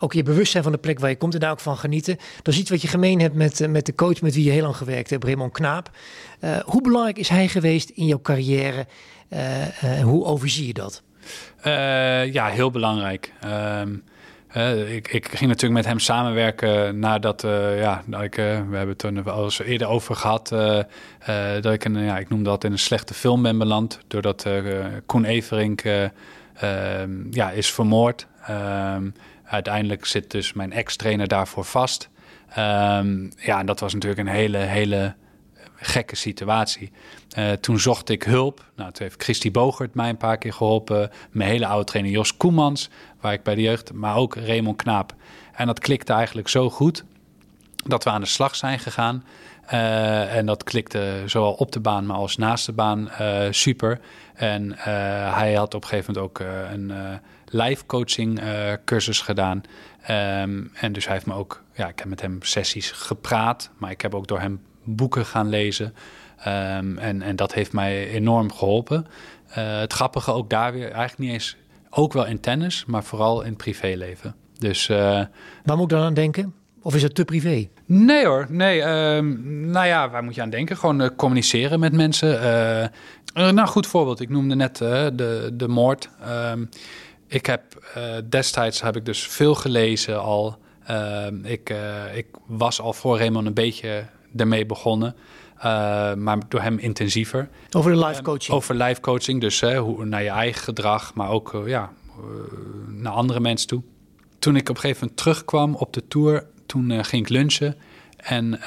[0.00, 2.16] Ook je bewustzijn van de plek waar je komt en daar ook van genieten.
[2.42, 4.62] Dat is iets wat je gemeen hebt met, met de coach met wie je heel
[4.62, 5.90] lang gewerkt hebt, Raymond Knaap.
[6.64, 8.86] hoe belangrijk is hij geweest in jouw carrière?
[10.02, 11.02] hoe overzie je dat?
[11.64, 13.32] Uh, ja, heel belangrijk.
[14.56, 19.02] Uh, ik, ik, ging natuurlijk met hem samenwerken nadat, uh, ja, ik, we hebben het
[19.02, 20.48] er al eens eerder over gehad,
[21.60, 24.46] dat ik, een, ja, ik noemde dat in een slechte film ben beland, doordat
[25.06, 25.82] Koen Everink
[26.54, 28.26] ehm, ja, is vermoord.
[29.50, 32.08] Um, uiteindelijk zit dus mijn ex-trainer daarvoor vast.
[32.54, 35.14] ja, en dat was natuurlijk een hele, hele
[35.80, 36.92] gekke situatie.
[37.38, 38.64] Uh, toen zocht ik hulp.
[38.76, 41.10] Nou, toen heeft Christy Bogert mij een paar keer geholpen.
[41.30, 42.90] Mijn hele oude trainer Jos Koemans,
[43.20, 45.14] waar ik bij de jeugd, maar ook Raymond Knaap.
[45.52, 47.04] En dat klikte eigenlijk zo goed
[47.74, 49.24] dat we aan de slag zijn gegaan.
[49.72, 54.00] Uh, en dat klikte zowel op de baan, maar als naast de baan uh, super.
[54.34, 54.72] En
[55.32, 56.92] hij had op een gegeven moment ook een
[57.50, 58.40] live coaching
[58.84, 59.62] cursus gedaan.
[60.10, 63.90] Um, en dus hij heeft me ook, ja, ik heb met hem sessies gepraat, maar
[63.90, 65.94] ik heb ook door hem boeken gaan lezen.
[66.46, 69.06] Um, en, en dat heeft mij enorm geholpen.
[69.50, 71.56] Uh, het grappige ook daar weer, eigenlijk niet eens,
[71.90, 74.34] ook wel in tennis, maar vooral in het privéleven.
[74.58, 74.96] Dus, uh,
[75.64, 76.54] Waar moet ik dan aan denken?
[76.82, 77.68] Of is het te privé?
[77.86, 78.82] Nee hoor, nee.
[78.82, 80.76] Um, nou ja, waar moet je aan denken?
[80.76, 82.40] Gewoon uh, communiceren met mensen.
[83.34, 84.20] nou, goed voorbeeld.
[84.20, 86.08] Ik noemde net de, de moord.
[86.28, 86.68] Um,
[87.30, 87.62] ik heb
[88.28, 90.58] destijds heb ik dus veel gelezen al.
[91.42, 91.74] ik,
[92.14, 94.04] ik was al voor Raymond een beetje
[94.36, 95.16] ermee begonnen.
[95.56, 97.48] Uh, maar door hem intensiever.
[97.70, 98.56] Over de live coaching.
[98.56, 101.92] over live coaching, dus hoe, naar je eigen gedrag, maar ook ja,
[102.86, 103.82] naar andere mensen toe.
[104.38, 107.76] Toen ik op een gegeven moment terugkwam op de tour, toen ging ik lunchen.
[108.16, 108.60] En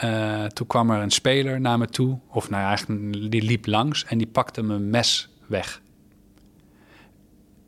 [0.54, 4.06] toen kwam er een speler naar me toe, of nou ja, eigenlijk die liep langs
[4.06, 5.82] en die pakte mijn mes weg.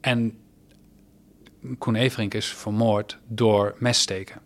[0.01, 0.37] En
[1.77, 4.41] Koen Everink is vermoord door messteken.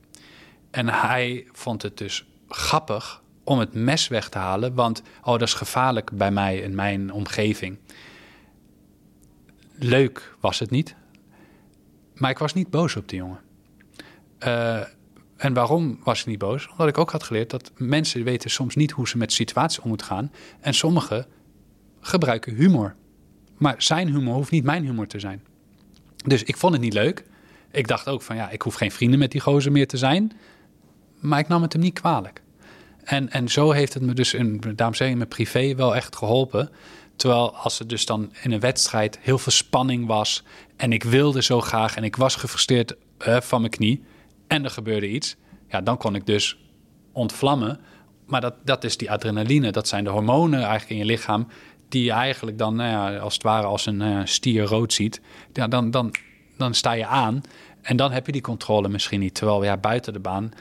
[0.72, 5.41] En hij vond het dus grappig om het mes weg te halen, want oh, dat
[5.41, 7.78] is gevaarlijk bij mij in mijn omgeving.
[9.76, 10.95] Leuk was het niet,
[12.13, 13.39] maar ik was niet boos op die jongen.
[14.39, 14.82] Uh,
[15.38, 16.67] en waarom was ik niet boos?
[16.67, 19.88] Omdat ik ook had geleerd dat mensen weten soms niet hoe ze met situaties om
[19.88, 20.32] moeten gaan.
[20.59, 21.26] En sommigen
[21.99, 22.95] gebruiken humor.
[23.57, 25.43] Maar zijn humor hoeft niet mijn humor te zijn.
[26.26, 27.24] Dus ik vond het niet leuk.
[27.72, 30.32] Ik dacht ook van ja, ik hoef geen vrienden met die gozer meer te zijn.
[31.20, 32.41] Maar ik nam het hem niet kwalijk.
[33.03, 36.70] En, en zo heeft het me dus, in, daarom in mijn privé wel echt geholpen.
[37.15, 40.43] Terwijl als er dus dan in een wedstrijd heel veel spanning was
[40.76, 44.03] en ik wilde zo graag en ik was gefrustreerd van mijn knie
[44.47, 45.36] en er gebeurde iets,
[45.67, 46.57] ja, dan kon ik dus
[47.11, 47.80] ontvlammen
[48.26, 51.47] Maar dat, dat is die adrenaline, dat zijn de hormonen eigenlijk in je lichaam...
[51.90, 55.22] die je eigenlijk dan nou ja, als het ware als een uh, stier rood ziet.
[55.54, 56.16] Ja, dan, dan,
[56.58, 57.42] dan sta je aan
[57.82, 59.36] en dan heb je die controle misschien niet.
[59.36, 60.52] Terwijl ja, buiten de baan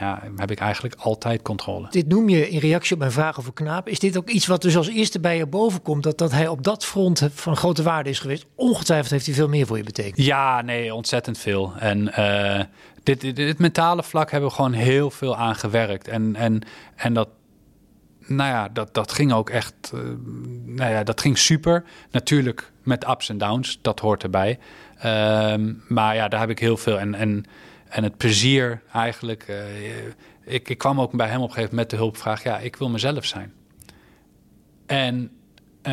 [0.00, 1.86] ja, heb ik eigenlijk altijd controle.
[1.90, 3.88] Dit noem je in reactie op mijn vraag over Knaap.
[3.88, 6.02] Is dit ook iets wat dus als eerste bij je boven komt?
[6.02, 8.46] Dat, dat hij op dat front van grote waarde is geweest?
[8.54, 10.26] Ongetwijfeld heeft hij veel meer voor je betekend.
[10.26, 11.72] Ja, nee, ontzettend veel.
[11.78, 12.60] En uh,
[13.02, 16.08] dit, dit, dit, mentale vlak hebben we gewoon heel veel aan gewerkt.
[16.08, 16.62] En, en,
[16.96, 17.28] en dat,
[18.26, 20.00] nou ja, dat, dat ging ook echt, uh,
[20.64, 21.84] nou ja, dat ging super.
[22.10, 24.58] Natuurlijk met ups en downs, dat hoort erbij.
[24.96, 25.54] Uh,
[25.88, 26.98] maar ja, daar heb ik heel veel.
[26.98, 27.44] En, en
[27.90, 29.46] en het plezier eigenlijk.
[29.48, 29.56] Uh,
[30.44, 32.76] ik, ik kwam ook bij hem op een gegeven moment met de hulpvraag: ja, ik
[32.76, 33.52] wil mezelf zijn.
[34.86, 35.30] En,
[35.82, 35.92] uh,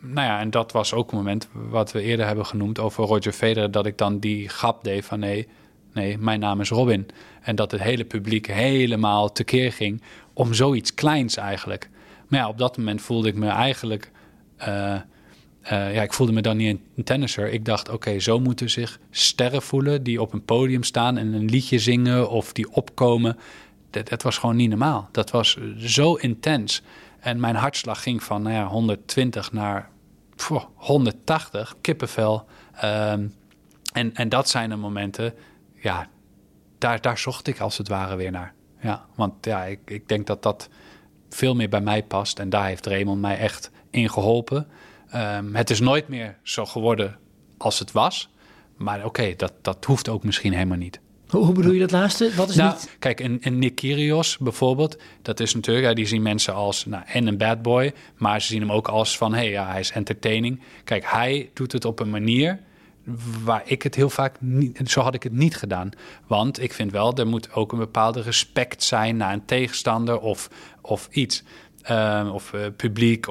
[0.00, 3.32] nou ja, en dat was ook een moment wat we eerder hebben genoemd over Roger
[3.32, 5.48] Federer, dat ik dan die grap deed van nee,
[5.92, 7.06] nee, mijn naam is Robin.
[7.42, 10.02] En dat het hele publiek helemaal tekeer ging
[10.34, 11.90] om zoiets kleins eigenlijk.
[12.28, 14.10] Maar ja, op dat moment voelde ik me eigenlijk.
[14.58, 14.66] Uh,
[15.64, 17.52] uh, ja, ik voelde me dan niet een tennisser.
[17.52, 21.44] Ik dacht, oké, zo moeten zich sterren voelen die op een podium staan en een
[21.44, 23.38] liedje zingen of die opkomen.
[23.90, 25.08] Dat, dat was gewoon niet normaal.
[25.12, 26.82] Dat was zo intens.
[27.20, 29.90] En mijn hartslag ging van nou ja, 120 naar
[30.36, 32.46] pff, 180, kippenvel.
[32.84, 33.34] Um,
[33.92, 35.34] en, en dat zijn de momenten,
[35.74, 36.08] ja,
[36.78, 38.54] daar, daar zocht ik als het ware weer naar.
[38.84, 40.68] Ja, want ja, ik, ik denk dat dat
[41.28, 42.38] veel meer bij mij past.
[42.38, 44.66] En daar heeft Raymond mij echt in geholpen.
[45.14, 47.18] Um, het is nooit meer zo geworden
[47.56, 48.28] als het was.
[48.76, 51.00] Maar oké, dat, dat hoeft ook misschien helemaal niet.
[51.28, 52.34] Hoe, bedoel je dat laatste?
[52.36, 52.96] Wat is nou, niet?
[52.98, 57.02] Kijk, in, in Nick Kyrgios bijvoorbeeld, dat is natuurlijk, ja, die zien mensen als nou,
[57.06, 59.80] en een bad boy, maar ze zien hem ook als van, hé, hey, ja, hij
[59.80, 60.60] is entertaining.
[60.84, 62.60] Kijk, hij doet het op een manier
[63.44, 65.90] waar ik het heel vaak niet, zo had ik het niet gedaan.
[66.26, 70.50] Want ik vind wel, er moet ook een bepaalde respect zijn naar een tegenstander of,
[70.80, 71.42] of iets.
[71.90, 73.26] Uh, of uh, publiek.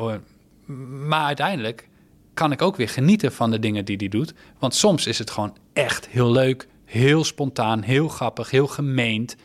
[1.08, 1.90] Maar uiteindelijk
[2.34, 4.34] kan ik ook weer genieten van de dingen die hij doet.
[4.60, 9.36] Want soms is het gewoon echt heel leuk, heel spontaan, heel grappig, heel gemeend.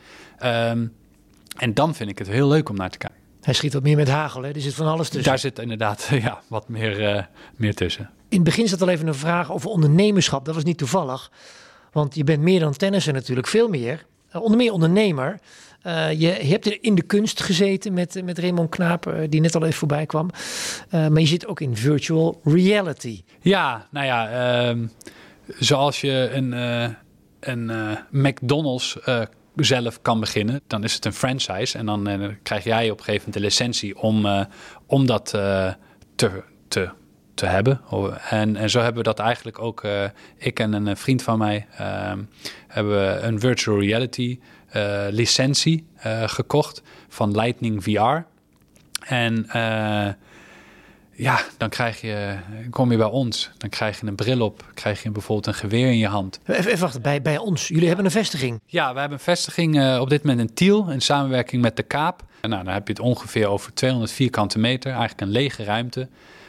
[0.43, 0.93] Um,
[1.57, 3.18] en dan vind ik het heel leuk om naar te kijken.
[3.41, 4.51] Hij schiet wat meer met hagel, hè?
[4.51, 5.29] er zit van alles tussen.
[5.29, 7.23] Daar zit inderdaad ja, wat meer, uh,
[7.55, 8.09] meer tussen.
[8.29, 10.45] In het begin zat al even een vraag over ondernemerschap.
[10.45, 11.31] Dat was niet toevallig.
[11.91, 14.05] Want je bent meer dan tennisser natuurlijk, veel meer.
[14.35, 15.39] Uh, onder meer ondernemer.
[15.83, 19.63] Uh, je, je, hebt in de kunst gezeten met, met Raymond Knaap, die net al
[19.63, 20.29] even voorbij kwam.
[20.89, 23.23] Maar je zit ook in virtual reality.
[23.41, 24.87] Ja, nou ja, ehm,
[25.59, 26.51] zoals je een,
[27.39, 28.97] een McDonald's
[29.65, 31.77] zelf kan beginnen, dan is het een franchise.
[31.77, 34.45] En dan krijg jij op een gegeven moment de licentie om,
[34.85, 35.25] om dat
[36.15, 36.89] te, te
[37.39, 37.81] te hebben.
[38.29, 39.83] En, en zo hebben we dat eigenlijk ook,
[40.37, 42.11] ik en een vriend van mij, uh,
[42.67, 44.39] hebben een virtual reality
[45.09, 45.87] licentie
[46.25, 48.25] gekocht van Lightning VR.
[49.05, 49.45] En
[51.19, 52.35] ja, dan krijg je,
[52.69, 55.87] kom je bij ons, dan krijg je een bril op, krijg je bijvoorbeeld een geweer
[55.87, 56.39] in je hand.
[56.45, 58.61] Even, even wachten, bij, bij ons, jullie hebben een vestiging?
[58.65, 62.23] Ja, we hebben een vestiging op dit moment in Tiel, in samenwerking met de Kaap.
[62.41, 66.07] En nou, dan heb je het ongeveer over 200 vierkante meter, eigenlijk een lege ruimte.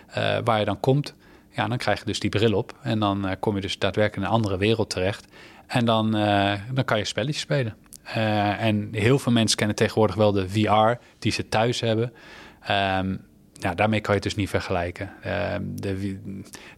[0.09, 1.15] Uh, waar je dan komt,
[1.51, 2.79] ja, dan krijg je dus die bril op.
[2.83, 5.27] En dan uh, kom je dus daadwerkelijk in een andere wereld terecht.
[5.67, 6.11] En dan,
[6.73, 7.77] dan kan je spelletjes spelen.
[8.59, 12.13] en heel veel mensen kennen tegenwoordig wel de VR die ze thuis hebben.
[12.71, 13.29] Um,
[13.61, 15.13] ja, daarmee kan je het dus niet vergelijken.
[15.27, 16.19] Uh, de,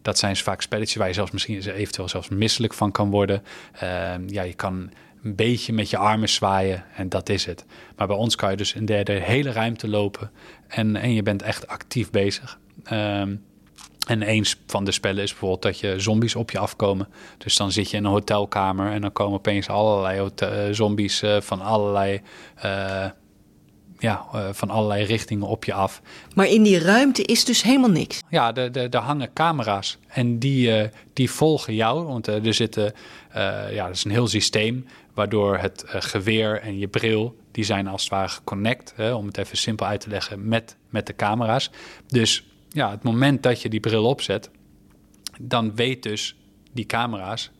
[0.02, 3.42] dat zijn vaak spelletjes waar je zelfs misschien eventueel zelfs misselijk van kan worden.
[3.82, 4.90] Uh, ja, je kan
[5.22, 7.64] een beetje met je armen zwaaien en dat is het.
[7.96, 10.30] Maar bij ons kan je dus in de, hele ruimte lopen
[10.68, 12.58] en, en je bent echt actief bezig.
[12.92, 13.44] Um,
[14.06, 17.08] en eens van de spellen is bijvoorbeeld dat je zombies op je afkomen.
[17.38, 21.40] Dus dan zit je in een hotelkamer en dan komen opeens allerlei hotel, zombies uh,
[21.40, 22.20] van allerlei.
[22.64, 23.06] Uh,
[24.02, 26.02] ja, uh, van allerlei richtingen op je af.
[26.34, 28.22] Maar in die ruimte is dus helemaal niks?
[28.28, 32.06] Ja, er hangen camera's en die, die volgen jou.
[32.06, 32.92] Want er zitten,
[33.70, 38.02] ja, dat is een heel systeem waardoor het geweer en je bril die zijn als
[38.02, 41.70] het ware geconnect, hè, om het even simpel uit te leggen, met, met de camera's.
[42.06, 44.50] Dus ja, het moment dat je die bril opzet,
[45.40, 46.36] dan weet dus
[46.72, 47.50] die camera's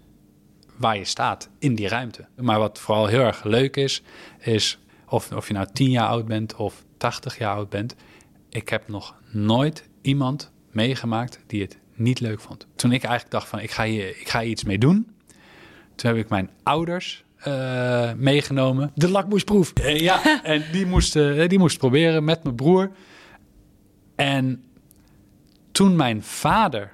[0.77, 2.27] waar je staat in die ruimte.
[2.37, 4.03] Maar wat vooral heel erg leuk is,
[4.39, 4.79] is
[5.13, 7.95] of, of je nou 10 jaar oud bent of 80 jaar oud bent,
[8.49, 12.67] ik heb nog nooit iemand meegemaakt die het niet leuk vond.
[12.77, 15.13] Toen ik eigenlijk dacht van ik ga hier, ik ga iets mee doen,
[15.95, 18.91] toen heb ik mijn ouders uh, meegenomen.
[18.95, 19.73] De lakmoesproef.
[19.81, 22.91] Uh, ja, en die moest, uh, die moest proberen met mijn broer.
[24.17, 24.65] En
[25.73, 26.93] toen mijn vader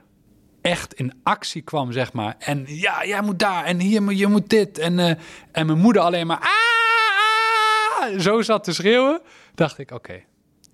[0.60, 2.34] echt in actie kwam, zeg maar.
[2.38, 4.78] En ja, jij moet daar en hier, je moet dit.
[4.78, 4.98] En,
[5.52, 6.38] en mijn moeder alleen maar...
[6.40, 6.77] Ah,
[8.18, 9.20] zo zat te schreeuwen,
[9.54, 10.22] dacht ik, oké,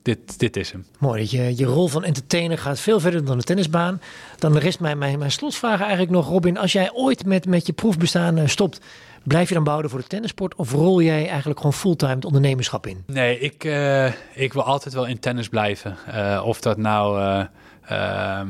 [0.05, 0.87] dit, dit is hem.
[0.99, 4.01] Mooi dat je, je rol van entertainer gaat veel verder dan de tennisbaan.
[4.39, 6.59] Dan rest mij mijn, mijn slotvraag eigenlijk nog, Robin.
[6.59, 8.81] Als jij ooit met, met je proefbestaan uh, stopt,
[9.23, 10.55] blijf je dan bouwen voor de tennissport?
[10.55, 13.03] Of rol jij eigenlijk gewoon fulltime het ondernemerschap in?
[13.07, 15.97] Nee, ik, uh, ik wil altijd wel in tennis blijven.
[16.09, 17.47] Uh, of dat nou...
[17.85, 18.49] Ehm,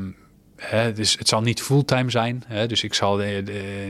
[0.93, 2.43] dus het zal niet fulltime zijn.
[2.67, 3.21] Dus ik zal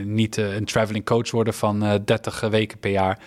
[0.03, 3.19] niet uh, een traveling coach worden van uh, 30 weken per jaar.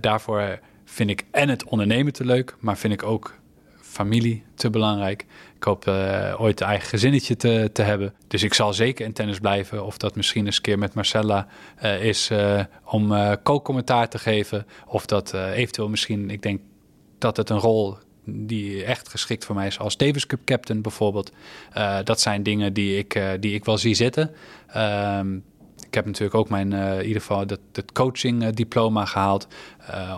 [0.00, 0.58] daarvoor
[0.90, 3.38] vind ik en het ondernemen te leuk, maar vind ik ook
[3.80, 5.26] familie te belangrijk.
[5.56, 5.86] Ik hoop
[6.38, 8.14] ooit een eigen gezinnetje te, te hebben.
[8.26, 9.84] Dus ik zal zeker in tennis blijven.
[9.84, 11.46] Of dat misschien eens een keer met Marcella
[12.00, 12.30] is
[12.84, 14.66] om co-commentaar te geven.
[14.86, 16.60] Of dat eventueel misschien, ik denk
[17.18, 21.32] dat het een rol die echt geschikt voor mij is als Davis Cup captain bijvoorbeeld.
[22.04, 24.30] Dat zijn dingen die ik, die ik wel zie zitten.
[25.90, 29.46] Ik heb natuurlijk ook mijn, uh, in ieder geval dat, het coaching diploma gehaald.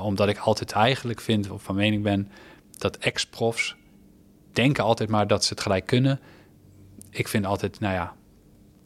[0.02, 2.28] omdat ik altijd eigenlijk vind, of van mening ben,
[2.78, 3.76] dat ex-profs
[4.52, 6.20] denken altijd maar dat ze het gelijk kunnen.
[7.10, 8.14] Ik vind altijd, nou ja,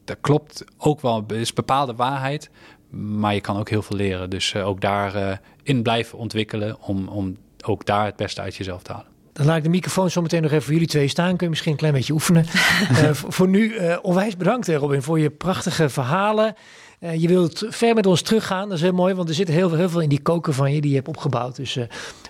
[0.05, 2.51] dat klopt ook wel, is bepaalde waarheid.
[2.91, 4.31] Maar je kan ook heel veel leren.
[4.31, 8.93] Dus ook daarin in blijven ontwikkelen om, om ook daar het beste uit jezelf te
[8.93, 9.16] halen.
[9.37, 11.29] Dan laat ik de microfoon zo meteen nog even voor jullie twee staan.
[11.29, 12.47] Kun je misschien een klein beetje oefenen.
[12.91, 16.55] uh, voor nu uh, onwijs bedankt Robin voor je prachtige verhalen.
[17.01, 18.69] Uh, je wilt ver met ons teruggaan.
[18.69, 20.81] Dat is heel mooi, want er zit heel, heel veel in die koker van je
[20.81, 21.57] die je hebt opgebouwd.
[21.57, 21.79] Dus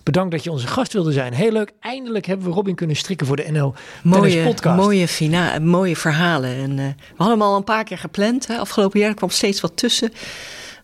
[0.02, 1.32] bedankt dat je onze gast wilde zijn.
[1.32, 1.72] Heel leuk.
[1.80, 4.76] Eindelijk hebben we Robin kunnen strikken voor de NL mooie, podcast.
[4.76, 6.50] Mooie, fina mooie verhalen.
[6.50, 8.46] En, we hadden hem al een paar keer gepland.
[8.46, 8.58] Hè.
[8.58, 10.12] Afgelopen jaar er kwam steeds wat tussen.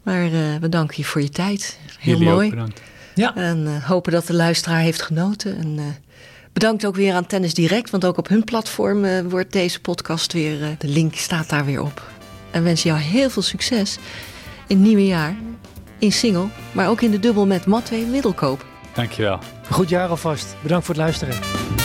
[0.03, 1.79] Maar we danken je voor je tijd.
[1.99, 2.47] Heel Jullie mooi.
[2.47, 2.83] Ook bedankt.
[3.15, 3.37] Ja.
[3.37, 5.57] En uh, hopen dat de luisteraar heeft genoten.
[5.57, 5.85] En uh,
[6.53, 10.33] bedankt ook weer aan Tennis Direct, want ook op hun platform uh, wordt deze podcast
[10.33, 10.77] weer.
[10.79, 12.11] de link staat daar weer op.
[12.51, 13.99] En wens jou heel veel succes
[14.67, 15.37] in het nieuwe jaar.
[15.99, 18.67] In single, maar ook in de dubbel met Matwee Middelkoop.
[18.95, 19.39] Dankjewel.
[19.71, 20.57] Goed jaar alvast.
[20.63, 21.82] Bedankt voor het luisteren.